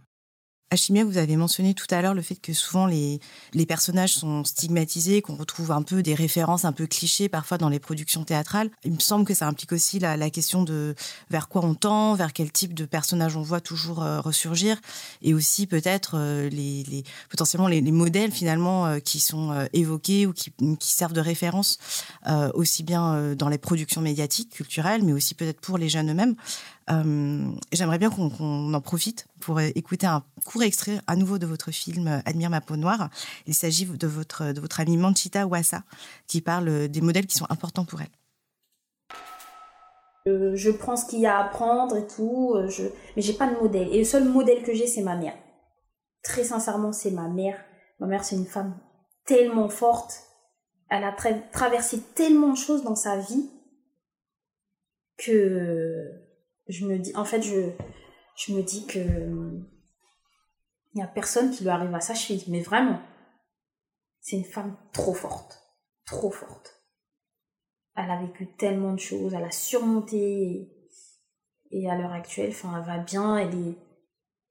Achimia, 0.70 1.02
vous 1.02 1.16
avez 1.16 1.36
mentionné 1.36 1.72
tout 1.72 1.86
à 1.90 2.02
l'heure 2.02 2.12
le 2.12 2.20
fait 2.20 2.34
que 2.34 2.52
souvent 2.52 2.86
les, 2.86 3.20
les 3.54 3.64
personnages 3.64 4.12
sont 4.12 4.44
stigmatisés, 4.44 5.22
qu'on 5.22 5.36
retrouve 5.36 5.72
un 5.72 5.80
peu 5.80 6.02
des 6.02 6.14
références 6.14 6.66
un 6.66 6.72
peu 6.72 6.86
clichés 6.86 7.30
parfois 7.30 7.56
dans 7.56 7.70
les 7.70 7.78
productions 7.78 8.22
théâtrales. 8.22 8.70
Il 8.84 8.92
me 8.92 8.98
semble 8.98 9.24
que 9.24 9.32
ça 9.32 9.46
implique 9.46 9.72
aussi 9.72 9.98
la, 9.98 10.18
la 10.18 10.28
question 10.28 10.64
de 10.64 10.94
vers 11.30 11.48
quoi 11.48 11.64
on 11.64 11.74
tend, 11.74 12.14
vers 12.16 12.34
quel 12.34 12.52
type 12.52 12.74
de 12.74 12.84
personnage 12.84 13.34
on 13.34 13.40
voit 13.40 13.62
toujours 13.62 14.02
euh, 14.02 14.20
ressurgir, 14.20 14.78
et 15.22 15.32
aussi 15.32 15.66
peut-être 15.66 16.16
euh, 16.18 16.50
les, 16.50 16.84
les, 16.84 17.02
potentiellement 17.30 17.68
les, 17.68 17.80
les 17.80 17.92
modèles 17.92 18.30
finalement 18.32 18.86
euh, 18.86 18.98
qui 18.98 19.20
sont 19.20 19.66
évoqués 19.72 20.26
ou 20.26 20.34
qui, 20.34 20.52
qui, 20.78 20.92
servent 20.92 21.12
de 21.14 21.20
référence 21.20 21.78
aussi 22.54 22.82
bien 22.82 23.34
dans 23.34 23.48
les 23.48 23.58
productions 23.58 24.00
médiatiques, 24.00 24.50
culturelles, 24.50 25.02
mais 25.04 25.12
aussi 25.12 25.34
peut-être 25.34 25.60
pour 25.60 25.78
les 25.78 25.88
jeunes 25.88 26.10
eux-mêmes. 26.10 26.34
Euh, 26.90 27.50
j'aimerais 27.72 27.98
bien 27.98 28.10
qu'on 28.10 28.72
en 28.72 28.80
profite 28.80 29.26
pour 29.40 29.60
écouter 29.60 30.06
un 30.06 30.24
court 30.44 30.62
extrait 30.62 31.00
à 31.06 31.16
nouveau 31.16 31.38
de 31.38 31.46
votre 31.46 31.70
film 31.70 32.22
Admire 32.24 32.50
ma 32.50 32.60
peau 32.60 32.76
noire. 32.76 33.10
Il 33.46 33.54
s'agit 33.54 33.84
de 33.84 34.06
votre, 34.06 34.52
de 34.52 34.60
votre 34.60 34.80
amie 34.80 34.96
Manchita 34.96 35.46
Wassa 35.46 35.82
qui 36.26 36.40
parle 36.40 36.88
des 36.88 37.00
modèles 37.00 37.26
qui 37.26 37.36
sont 37.36 37.46
importants 37.50 37.84
pour 37.84 38.00
elle. 38.00 38.08
Euh, 40.28 40.54
je 40.54 40.70
prends 40.70 40.96
ce 40.96 41.06
qu'il 41.06 41.20
y 41.20 41.26
a 41.26 41.38
à 41.38 41.44
apprendre 41.44 41.96
et 41.96 42.06
tout, 42.06 42.52
euh, 42.54 42.68
je... 42.68 42.84
mais 43.16 43.22
j'ai 43.22 43.32
pas 43.32 43.46
de 43.46 43.58
modèle. 43.58 43.88
Et 43.94 43.98
le 43.98 44.04
seul 44.04 44.24
modèle 44.24 44.62
que 44.62 44.74
j'ai, 44.74 44.86
c'est 44.86 45.02
ma 45.02 45.16
mère. 45.16 45.34
Très 46.22 46.44
sincèrement, 46.44 46.92
c'est 46.92 47.10
ma 47.10 47.28
mère. 47.28 47.58
Ma 48.00 48.06
mère, 48.06 48.24
c'est 48.24 48.36
une 48.36 48.46
femme 48.46 48.78
tellement 49.24 49.68
forte. 49.68 50.22
Elle 50.90 51.04
a 51.04 51.14
traversé 51.52 52.00
tellement 52.14 52.50
de 52.50 52.56
choses 52.56 52.82
dans 52.82 52.94
sa 52.94 53.18
vie 53.18 53.48
que 55.16 56.27
je 56.68 56.86
me 56.86 56.98
dis, 56.98 57.14
en 57.16 57.24
fait, 57.24 57.42
je, 57.42 57.70
je 58.36 58.52
me 58.52 58.62
dis 58.62 58.86
que 58.86 59.00
il 60.98 60.98
n'y 60.98 61.02
a 61.02 61.06
personne 61.06 61.50
qui 61.50 61.62
lui 61.62 61.70
arrive 61.70 61.94
à 61.94 62.00
sa 62.00 62.14
cheville, 62.14 62.44
mais 62.48 62.60
vraiment, 62.60 63.00
c'est 64.20 64.36
une 64.36 64.44
femme 64.44 64.76
trop 64.92 65.14
forte, 65.14 65.62
trop 66.06 66.30
forte. 66.30 66.82
Elle 67.94 68.10
a 68.10 68.20
vécu 68.20 68.48
tellement 68.56 68.94
de 68.94 68.98
choses, 68.98 69.34
elle 69.34 69.44
a 69.44 69.50
surmonté, 69.50 70.72
et, 71.70 71.90
à 71.90 71.96
l'heure 71.96 72.12
actuelle, 72.12 72.52
elle 72.52 72.84
va 72.84 72.98
bien, 72.98 73.36
elle 73.36 73.54
est, 73.54 73.78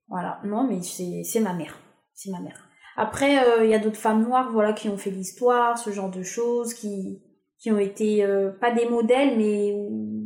voilà, 0.08 0.40
non, 0.44 0.66
mais 0.66 0.82
c'est 0.82 1.40
ma 1.40 1.52
mère, 1.52 1.78
c'est 2.14 2.30
ma 2.30 2.40
mère. 2.40 2.68
Après, 2.96 3.46
euh, 3.46 3.64
il 3.64 3.70
y 3.70 3.74
a 3.74 3.78
d'autres 3.78 3.96
femmes 3.96 4.22
noires, 4.22 4.50
voilà, 4.50 4.72
qui 4.72 4.88
ont 4.88 4.98
fait 4.98 5.10
l'histoire, 5.10 5.78
ce 5.78 5.90
genre 5.90 6.10
de 6.10 6.22
choses, 6.22 6.74
qui, 6.74 7.22
qui 7.58 7.70
ont 7.70 7.78
été 7.78 8.24
euh, 8.24 8.50
pas 8.50 8.72
des 8.72 8.88
modèles, 8.88 9.36
mais 9.36 9.74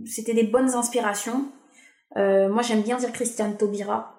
c'était 0.07 0.35
des 0.35 0.46
bonnes 0.46 0.74
inspirations. 0.74 1.50
Euh, 2.16 2.48
moi, 2.48 2.62
j'aime 2.62 2.83
bien 2.83 2.96
dire 2.96 3.12
Christiane 3.12 3.57
Taubira 3.57 4.14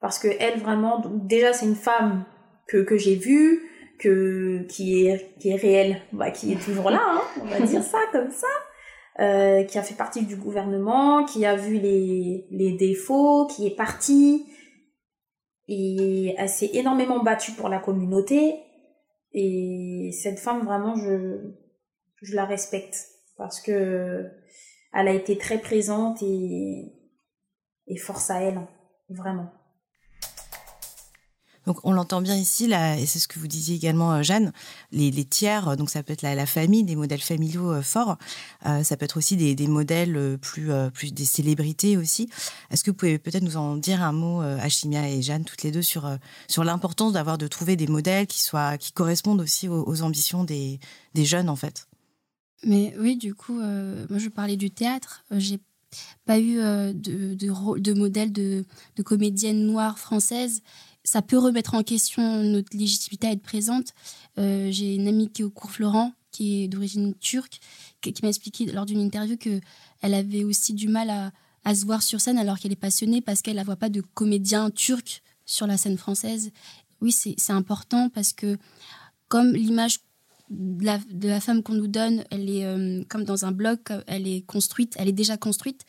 parce 0.00 0.18
que 0.18 0.28
elle 0.38 0.60
vraiment, 0.60 1.02
déjà, 1.06 1.52
c'est 1.52 1.66
une 1.66 1.74
femme 1.74 2.24
que, 2.66 2.78
que 2.78 2.96
j'ai 2.96 3.14
vue, 3.14 3.62
que 3.98 4.66
qui 4.68 5.06
est 5.06 5.36
qui 5.38 5.50
est 5.50 5.56
réelle, 5.56 6.02
bah, 6.12 6.30
qui 6.30 6.52
est 6.52 6.62
toujours 6.62 6.90
là, 6.90 7.02
hein, 7.02 7.22
on 7.40 7.44
va 7.46 7.60
dire 7.60 7.82
ça 7.82 7.98
comme 8.12 8.30
ça, 8.30 8.46
euh, 9.20 9.64
qui 9.64 9.78
a 9.78 9.82
fait 9.82 9.94
partie 9.94 10.24
du 10.24 10.36
gouvernement, 10.36 11.24
qui 11.24 11.46
a 11.46 11.56
vu 11.56 11.78
les 11.78 12.46
les 12.50 12.72
défauts, 12.76 13.46
qui 13.46 13.66
est 13.66 13.76
partie 13.76 14.46
et 15.68 16.34
elle 16.36 16.48
s'est 16.48 16.70
énormément 16.74 17.22
battue 17.22 17.52
pour 17.52 17.68
la 17.68 17.78
communauté. 17.78 18.60
Et 19.32 20.10
cette 20.12 20.38
femme, 20.38 20.64
vraiment, 20.64 20.96
je 20.96 21.54
je 22.22 22.34
la 22.34 22.44
respecte 22.44 22.96
parce 23.36 23.60
que 23.60 24.30
elle 24.92 25.08
a 25.08 25.12
été 25.12 25.36
très 25.38 25.58
présente 25.58 26.22
et 26.22 26.92
et 27.86 27.96
force 27.96 28.30
à 28.30 28.40
elle, 28.40 28.60
vraiment. 29.08 29.52
Donc 31.66 31.78
on 31.84 31.92
l'entend 31.92 32.20
bien 32.20 32.36
ici, 32.36 32.66
là, 32.66 32.98
et 32.98 33.06
c'est 33.06 33.18
ce 33.18 33.28
que 33.28 33.38
vous 33.38 33.46
disiez 33.46 33.76
également, 33.76 34.12
euh, 34.12 34.22
Jeanne, 34.22 34.52
les, 34.92 35.24
tiers, 35.24 35.76
donc 35.76 35.90
ça 35.90 36.02
peut 36.02 36.12
être 36.12 36.22
la, 36.22 36.46
famille, 36.46 36.84
des 36.84 36.96
modèles 36.96 37.22
familiaux 37.22 37.72
euh, 37.72 37.82
forts, 37.82 38.18
euh, 38.66 38.82
ça 38.82 38.96
peut 38.96 39.04
être 39.04 39.16
aussi 39.16 39.36
des, 39.36 39.66
modèles 39.66 40.38
plus, 40.40 40.70
plus 40.92 41.12
des 41.12 41.24
célébrités 41.24 41.96
aussi. 41.96 42.28
Est-ce 42.70 42.84
que 42.84 42.90
vous 42.90 42.96
pouvez 42.96 43.18
peut-être 43.18 43.42
nous 43.42 43.56
en 43.56 43.76
dire 43.76 44.02
un 44.02 44.12
mot, 44.12 44.40
Achimia 44.40 45.08
et 45.08 45.22
Jeanne, 45.22 45.44
toutes 45.44 45.62
les 45.62 45.70
deux, 45.70 45.82
sur, 45.82 46.10
sur 46.48 46.64
l'importance 46.64 47.12
d'avoir 47.12 47.38
de 47.38 47.46
trouver 47.46 47.76
des 47.76 47.86
modèles 47.86 48.26
qui, 48.26 48.42
soient, 48.42 48.76
qui 48.76 48.92
correspondent 48.92 49.40
aussi 49.40 49.68
aux, 49.68 50.02
ambitions 50.02 50.44
des, 50.44 50.80
des, 51.14 51.24
jeunes, 51.24 51.48
en 51.48 51.56
fait? 51.56 51.88
Mais 52.62 52.94
oui, 52.98 53.16
du 53.16 53.34
coup, 53.34 53.54
moi 53.54 54.18
je 54.18 54.28
parlais 54.28 54.56
du 54.56 54.70
théâtre, 54.70 55.24
j'ai 55.30 55.60
pas 56.24 56.38
eu 56.38 56.58
euh, 56.58 56.92
de, 56.92 57.34
de, 57.34 57.78
de, 57.78 57.92
modèle 57.92 58.32
de, 58.32 58.64
de 58.96 59.02
comédienne 59.02 59.66
noire 59.66 59.98
française, 59.98 60.62
ça 61.04 61.22
peut 61.22 61.38
remettre 61.38 61.74
en 61.74 61.82
question 61.82 62.42
notre 62.42 62.76
légitimité 62.76 63.26
à 63.26 63.32
être 63.32 63.42
présente. 63.42 63.92
Euh, 64.38 64.68
j'ai 64.70 64.94
une 64.94 65.06
amie 65.06 65.30
qui 65.30 65.42
est 65.42 65.44
au 65.44 65.50
cours 65.50 65.70
Florent, 65.70 66.12
qui 66.30 66.62
est 66.62 66.68
d'origine 66.68 67.14
turque, 67.14 67.60
qui, 68.00 68.14
m'a 68.22 68.28
expliqué 68.28 68.66
lors 68.66 68.86
d'une 68.86 69.00
interview 69.00 69.36
que 69.36 69.60
elle 70.02 70.14
avait 70.14 70.44
aussi 70.44 70.72
du 70.72 70.88
mal 70.88 71.10
à, 71.10 71.32
à 71.64 71.74
se 71.74 71.84
voir 71.84 72.02
sur 72.02 72.20
scène 72.20 72.38
alors 72.38 72.58
qu'elle 72.58 72.72
est 72.72 72.76
passionnée 72.76 73.20
parce 73.20 73.42
qu'elle 73.42 73.56
ne 73.56 73.64
voit 73.64 73.76
pas 73.76 73.88
de 73.88 74.00
comédien 74.00 74.70
turc 74.70 75.22
sur 75.46 75.66
la 75.66 75.76
scène 75.76 75.98
française. 75.98 76.50
Oui, 77.00 77.12
c'est 77.12 77.52
important 77.52 78.08
parce 78.08 78.32
que 78.32 78.56
comme 79.28 79.52
l'image 79.52 79.98
de 80.50 81.28
la, 81.28 81.40
femme 81.40 81.62
qu'on 81.62 81.74
nous 81.74 81.88
donne, 81.88 82.24
elle 82.30 82.50
est 82.50 82.64
euh, 82.64 83.02
comme 83.08 83.24
dans 83.24 83.44
un 83.44 83.52
bloc, 83.52 83.90
elle 84.06 84.26
est 84.26 84.42
construite, 84.42 84.94
elle 84.98 85.08
est 85.08 85.12
déjà 85.12 85.36
construite, 85.36 85.84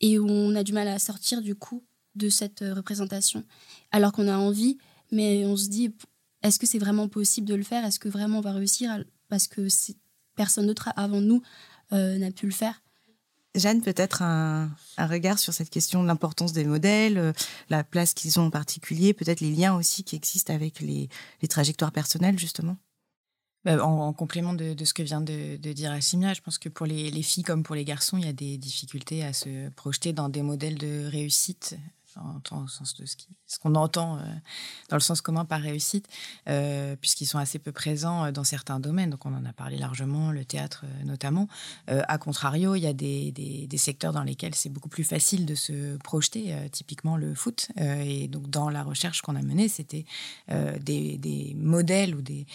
et 0.00 0.18
on 0.18 0.54
a 0.54 0.62
du 0.62 0.72
mal 0.72 0.88
à 0.88 0.98
sortir 0.98 1.42
du 1.42 1.54
coup 1.54 1.84
de 2.14 2.28
cette 2.28 2.62
euh, 2.62 2.74
représentation, 2.74 3.44
alors 3.90 4.12
qu'on 4.12 4.28
a 4.28 4.36
envie, 4.36 4.78
mais 5.10 5.44
on 5.44 5.56
se 5.56 5.68
dit, 5.68 5.92
est-ce 6.42 6.58
que 6.58 6.66
c'est 6.66 6.78
vraiment 6.78 7.08
possible 7.08 7.48
de 7.48 7.54
le 7.54 7.64
faire? 7.64 7.84
Est-ce 7.84 7.98
que 7.98 8.08
vraiment 8.08 8.38
on 8.38 8.42
va 8.42 8.52
réussir? 8.52 9.04
Parce 9.28 9.48
que 9.48 9.66
personne 10.36 10.66
d'autre 10.66 10.90
avant 10.94 11.20
nous 11.20 11.42
euh, 11.92 12.16
n'a 12.18 12.30
pu 12.30 12.46
le 12.46 12.52
faire. 12.52 12.80
Jeanne, 13.54 13.82
peut-être 13.82 14.22
un, 14.22 14.70
regard 14.98 15.38
sur 15.38 15.52
cette 15.52 15.70
question 15.70 16.02
de 16.02 16.06
l'importance 16.06 16.52
des 16.52 16.64
modèles, 16.64 17.32
la 17.70 17.82
place 17.82 18.14
qu'ils 18.14 18.38
ont 18.38 18.44
en 18.44 18.50
particulier, 18.50 19.14
peut-être 19.14 19.40
les 19.40 19.50
liens 19.50 19.74
aussi 19.74 20.04
qui 20.04 20.14
existent 20.14 20.54
avec 20.54 20.78
les 20.80 21.08
trajectoires 21.48 21.90
personnelles, 21.90 22.38
justement 22.38 22.76
bah, 23.68 23.84
en, 23.84 24.14
complément 24.14 24.54
de, 24.54 24.74
ce 24.82 24.94
que 24.94 25.02
vient 25.02 25.20
de, 25.20 25.56
dire 25.56 25.92
Assimia, 25.92 26.32
je 26.32 26.40
pense 26.40 26.56
que 26.56 26.70
pour 26.70 26.86
les, 26.86 27.22
filles 27.22 27.42
comme 27.42 27.62
pour 27.62 27.74
les 27.74 27.84
garçons, 27.84 28.16
il 28.16 28.24
y 28.24 28.28
a 28.28 28.32
des 28.32 28.56
difficultés 28.56 29.22
à 29.22 29.34
se 29.34 29.68
projeter 29.70 30.14
dans 30.14 30.30
des 30.30 30.40
modèles 30.40 30.78
de 30.78 31.06
réussite 31.06 31.76
au 32.50 32.66
sens 32.66 32.96
de 32.96 33.04
ce 33.06 33.58
qu'on 33.60 33.76
entend 33.76 34.18
dans 34.88 34.96
le 34.96 35.00
sens 35.00 35.20
commun 35.20 35.44
par 35.44 35.60
réussite, 35.60 36.08
puisqu'ils 37.00 37.26
sont 37.26 37.38
assez 37.38 37.60
peu 37.60 37.70
présents 37.70 38.32
dans 38.32 38.42
certains 38.42 38.80
domaines. 38.80 39.10
Donc 39.10 39.24
on 39.24 39.32
en 39.32 39.44
a 39.44 39.52
parlé 39.52 39.76
largement, 39.76 40.32
le 40.32 40.44
théâtre 40.44 40.84
notamment. 41.04 41.46
a 41.86 42.18
contrario, 42.18 42.74
il 42.74 42.80
y 42.80 42.88
a 42.88 42.92
des, 42.92 43.68
secteurs 43.76 44.12
dans 44.12 44.24
lesquels 44.24 44.56
c'est 44.56 44.70
beaucoup 44.70 44.88
plus 44.88 45.04
facile 45.04 45.46
de 45.46 45.54
se 45.54 45.96
projeter, 45.98 46.56
typiquement 46.72 47.16
le 47.16 47.34
foot. 47.34 47.68
et 47.76 48.26
donc 48.26 48.50
dans 48.50 48.68
la 48.68 48.82
recherche 48.82 49.22
qu'on 49.22 49.36
a 49.36 49.42
menée, 49.42 49.68
c'était 49.68 50.06
des 50.48 51.54
modèles 51.54 52.16
ou 52.16 52.22
des 52.22 52.46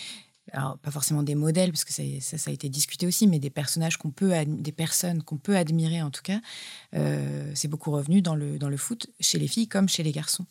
alors 0.52 0.78
pas 0.80 0.92
forcément 0.92 1.24
des 1.24 1.36
modèles 1.36 1.72
parce 1.72 1.86
que 1.86 1.94
ça, 1.94 2.04
a 2.04 2.54
été 2.54 2.70
discuté 2.70 3.08
aussi, 3.08 3.28
mais 3.28 3.40
des 3.40 3.50
personnages 3.50 3.98
qu'on 3.98 4.12
peut, 4.12 4.34
des 4.46 4.72
personnes 4.72 5.24
qu'on 5.24 5.38
peut 5.38 5.56
admirer 5.56 6.02
en 6.02 6.12
tout 6.12 6.22
cas, 6.22 6.42
euh, 6.96 7.50
c'est 7.56 7.70
beaucoup 7.70 7.92
revenu 7.92 8.22
dans 8.22 8.36
le 8.36 8.60
dans 8.60 8.70
le 8.70 8.78
foot 8.78 9.08
chez 9.20 9.40
les 9.40 9.48
filles 9.48 9.68
comme 9.68 9.88
chez 9.88 10.04
les 10.04 10.12
garçons. 10.12 10.46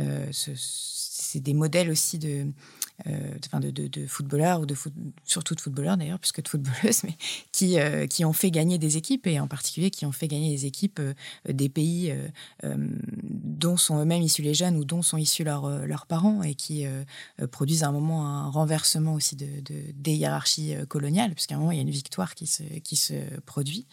Euh, 0.00 0.26
c'est 0.32 1.40
des 1.40 1.54
modèles 1.54 1.90
aussi 1.90 2.18
de 2.18 2.46
euh, 3.06 3.60
de, 3.60 4.06
footballeurs, 4.06 4.60
ou 4.60 4.66
de 4.66 4.74
surtout 5.24 5.54
de 5.54 5.60
footballeurs 5.60 5.98
d'ailleurs, 5.98 6.18
puisque 6.18 6.42
de 6.42 6.48
footballeuses, 6.48 7.02
mais 7.04 7.16
qui, 7.52 7.78
euh, 7.78 8.06
qui 8.06 8.24
ont 8.24 8.32
fait 8.32 8.50
gagner 8.50 8.78
des 8.78 8.96
équipes, 8.96 9.26
et 9.26 9.38
en 9.38 9.48
particulier 9.48 9.90
qui 9.90 10.06
ont 10.06 10.12
fait 10.12 10.28
gagner 10.28 10.50
des 10.50 10.64
équipes 10.66 11.00
euh, 11.00 11.12
des 11.46 11.68
pays 11.68 12.14
dont 12.62 13.76
sont 13.76 14.00
eux-mêmes 14.00 14.22
issus 14.22 14.42
les 14.42 14.54
jeunes 14.54 14.76
ou 14.76 14.84
dont 14.84 15.02
sont 15.02 15.16
issus 15.16 15.44
leurs, 15.44 15.86
leurs 15.86 16.06
parents, 16.06 16.42
et 16.42 16.54
qui 16.54 16.84
produisent 17.50 17.82
à 17.82 17.88
un 17.88 17.92
moment 17.92 18.26
un 18.26 18.48
renversement 18.48 19.14
aussi 19.14 19.36
de, 19.36 19.46
des 19.94 20.14
hiérarchies 20.14 20.74
coloniales, 20.88 21.32
puisqu'à 21.34 21.56
un 21.56 21.58
moment, 21.58 21.72
il 21.72 21.76
y 21.76 21.78
a 21.78 21.82
une 21.82 21.90
victoire 21.90 22.34
qui 22.34 22.46
se, 22.46 22.62
qui 22.62 22.96
se 22.96 23.14
produit. 23.40 23.86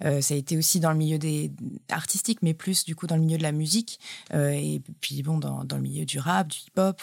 ça 0.00 0.34
a 0.34 0.36
été 0.36 0.56
aussi 0.56 0.80
dans 0.80 0.90
le 0.90 0.96
milieu 0.96 1.18
des 1.18 1.50
artistique, 1.90 2.40
mais 2.42 2.54
plus 2.54 2.84
du 2.84 2.94
coup 2.94 3.06
dans 3.06 3.16
le 3.16 3.22
milieu 3.22 3.38
de 3.38 3.42
la 3.42 3.52
musique, 3.52 4.00
et 4.32 4.82
puis 5.00 5.22
bon, 5.22 5.38
dans, 5.38 5.64
dans 5.64 5.76
le 5.76 5.82
milieu 5.82 6.04
du 6.04 6.18
rap, 6.18 6.48
du 6.48 6.58
hip-hop, 6.58 7.02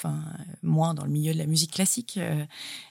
moins 0.62 0.94
dans 0.94 1.06
le 1.06 1.12
milieu 1.12 1.35
la 1.38 1.46
musique 1.46 1.72
classique, 1.72 2.16
euh, 2.18 2.46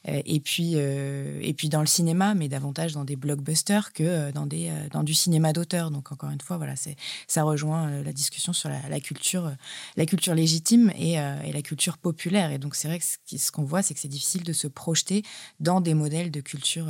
euh, 0.09 0.22
et 0.24 0.40
puis 0.40 0.72
euh, 0.74 1.38
et 1.42 1.54
puis 1.54 1.68
dans 1.68 1.80
le 1.80 1.87
cinéma, 1.87 2.35
mais 2.35 2.48
davantage 2.48 2.92
dans 2.92 3.04
des 3.04 3.16
blockbusters 3.16 3.92
que 3.92 4.30
dans 4.33 4.46
des 4.46 4.72
dans 4.92 5.02
du 5.02 5.14
cinéma 5.14 5.52
d'auteur. 5.52 5.90
Donc 5.90 6.12
encore 6.12 6.30
une 6.30 6.40
fois, 6.40 6.57
voilà, 6.57 6.76
c'est 6.76 6.96
ça 7.26 7.42
rejoint 7.42 8.02
la 8.02 8.12
discussion 8.12 8.52
sur 8.52 8.68
la, 8.68 9.00
culture 9.00 9.52
la 9.96 10.07
culture 10.07 10.35
légitime 10.35 10.92
et, 10.96 11.12
et, 11.12 11.52
la 11.52 11.62
culture 11.62 11.98
populaire. 11.98 12.50
Et 12.50 12.59
donc 12.59 12.74
c'est 12.74 12.88
vrai 12.88 12.98
que 12.98 13.04
ce 13.04 13.52
qu'on 13.52 13.64
voit, 13.64 13.83
c'est 13.83 13.94
que 13.94 14.00
c'est 14.00 14.09
difficile 14.09 14.44
de 14.44 14.52
se 14.52 14.66
projeter 14.66 15.22
dans 15.61 15.80
des 15.80 15.94
modèles 15.94 16.30
de 16.30 16.40
culture 16.40 16.87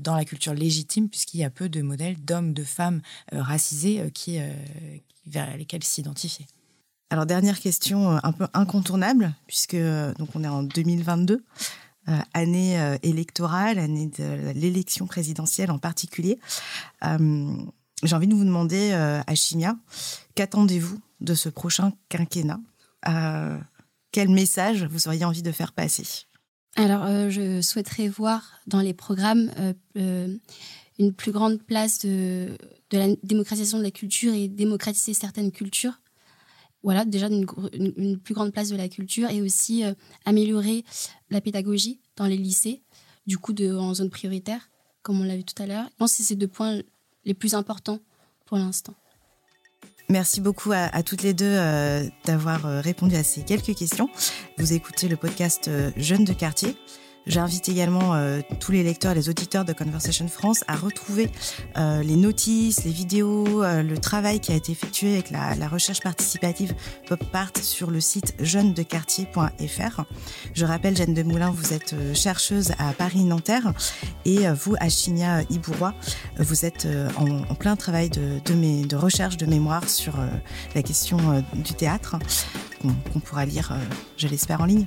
dans 0.00 0.16
la 0.16 0.24
culture 0.24 0.54
légitime, 0.54 1.08
puisqu'il 1.08 1.40
y 1.40 1.44
a 1.44 1.50
peu 1.50 1.68
de 1.68 1.82
modèles 1.82 2.16
d'hommes, 2.24 2.52
de 2.52 2.64
femmes 2.64 3.00
racisés 3.32 4.02
qui 4.12 4.38
vers 5.26 5.56
lesquels 5.56 5.84
s'identifier. 5.84 6.46
Alors 7.14 7.26
dernière 7.26 7.60
question 7.60 8.10
euh, 8.10 8.18
un 8.24 8.32
peu 8.32 8.48
incontournable 8.54 9.32
puisque 9.46 9.74
euh, 9.74 10.12
donc 10.14 10.30
on 10.34 10.42
est 10.42 10.48
en 10.48 10.64
2022, 10.64 11.44
euh, 12.08 12.18
année 12.32 12.76
électorale, 13.04 13.78
année 13.78 14.10
de 14.18 14.50
l'élection 14.56 15.06
présidentielle 15.06 15.70
en 15.70 15.78
particulier. 15.78 16.40
J'ai 17.02 18.16
envie 18.16 18.26
de 18.26 18.34
vous 18.34 18.44
demander 18.44 18.90
à 18.92 19.34
Chimia, 19.36 19.76
qu'attendez-vous 20.34 20.98
de 21.20 21.34
ce 21.34 21.48
prochain 21.48 21.92
quinquennat? 22.08 22.58
Quel 24.10 24.28
message 24.30 24.84
vous 24.84 25.06
auriez 25.06 25.24
envie 25.24 25.42
de 25.42 25.52
faire 25.52 25.70
passer? 25.70 26.26
Alors 26.74 27.06
je 27.30 27.60
souhaiterais 27.60 28.08
voir 28.08 28.42
dans 28.66 28.80
les 28.80 28.92
programmes 28.92 29.52
une 29.94 31.12
plus 31.16 31.30
grande 31.30 31.62
place 31.62 32.00
de, 32.00 32.58
de 32.90 32.98
la 32.98 33.06
démocratisation 33.22 33.78
de 33.78 33.84
la 33.84 33.92
culture 33.92 34.34
et 34.34 34.48
démocratiser 34.48 35.14
certaines 35.14 35.52
cultures 35.52 36.00
voilà, 36.84 37.06
déjà 37.06 37.28
une, 37.28 38.18
plus 38.18 38.34
grande 38.34 38.52
place 38.52 38.68
de 38.68 38.76
la 38.76 38.88
culture 38.88 39.30
et 39.30 39.40
aussi 39.40 39.84
euh, 39.84 39.94
améliorer 40.26 40.84
la 41.30 41.40
pédagogie 41.40 41.98
dans 42.16 42.26
les 42.26 42.36
lycées, 42.36 42.82
du 43.26 43.38
coup 43.38 43.54
de, 43.54 43.74
en 43.74 43.94
zone 43.94 44.10
prioritaire, 44.10 44.70
comme 45.02 45.20
on 45.20 45.24
l'a 45.24 45.36
vu 45.36 45.44
tout 45.44 45.60
à 45.60 45.66
l'heure. 45.66 45.86
Je 45.90 45.96
pense 45.96 46.12
que 46.12 46.18
c'est 46.18 46.22
ces 46.22 46.36
deux 46.36 46.46
points 46.46 46.80
les 47.24 47.34
plus 47.34 47.54
importants 47.54 48.00
pour 48.44 48.58
l'instant. 48.58 48.94
Merci 50.10 50.42
beaucoup 50.42 50.72
à, 50.72 51.02
toutes 51.02 51.22
les 51.22 51.32
deux 51.32 51.46
euh, 51.46 52.06
d'avoir 52.26 52.66
euh, 52.66 52.82
répondu 52.82 53.16
à 53.16 53.22
ces 53.22 53.42
quelques 53.42 53.74
questions. 53.74 54.10
Vous 54.58 54.74
écoutez 54.74 55.08
le 55.08 55.16
podcast 55.16 55.70
Jeunes 55.96 56.26
de 56.26 56.34
quartier. 56.34 56.76
J'invite 57.26 57.70
également 57.70 58.14
euh, 58.14 58.40
tous 58.60 58.72
les 58.72 58.82
lecteurs 58.82 59.12
et 59.12 59.14
les 59.14 59.28
auditeurs 59.30 59.64
de 59.64 59.72
Conversation 59.72 60.28
France 60.28 60.62
à 60.68 60.76
retrouver 60.76 61.30
euh, 61.78 62.02
les 62.02 62.16
notices, 62.16 62.84
les 62.84 62.90
vidéos, 62.90 63.62
euh, 63.62 63.82
le 63.82 63.96
travail 63.96 64.40
qui 64.40 64.52
a 64.52 64.54
été 64.54 64.72
effectué 64.72 65.14
avec 65.14 65.30
la, 65.30 65.68
recherche 65.68 66.00
participative 66.00 66.74
PopPart 67.08 67.56
sur 67.56 67.90
le 67.90 68.00
site 68.00 68.34
jeunesdequartier.fr. 68.40 70.02
Je 70.52 70.66
rappelle, 70.66 70.96
Jeanne 70.96 71.14
Demoulin, 71.14 71.50
vous 71.50 71.72
êtes 71.72 71.94
chercheuse 72.14 72.72
à 72.78 72.92
Paris-Nanterre 72.92 73.72
et 74.26 74.46
vous, 74.50 74.76
à 74.78 74.90
Chigna 74.90 75.42
Ibourois, 75.48 75.94
vous 76.38 76.66
êtes 76.66 76.86
en, 77.16 77.54
plein 77.54 77.76
travail 77.76 78.10
de, 78.10 78.96
recherche, 78.96 79.38
de 79.38 79.46
mémoire 79.46 79.88
sur 79.88 80.14
la 80.74 80.82
question 80.82 81.42
du 81.54 81.72
théâtre 81.72 82.16
qu'on 82.82 83.20
pourra 83.20 83.46
lire, 83.46 83.72
je 84.18 84.28
l'espère, 84.28 84.60
en 84.60 84.66
ligne. 84.66 84.86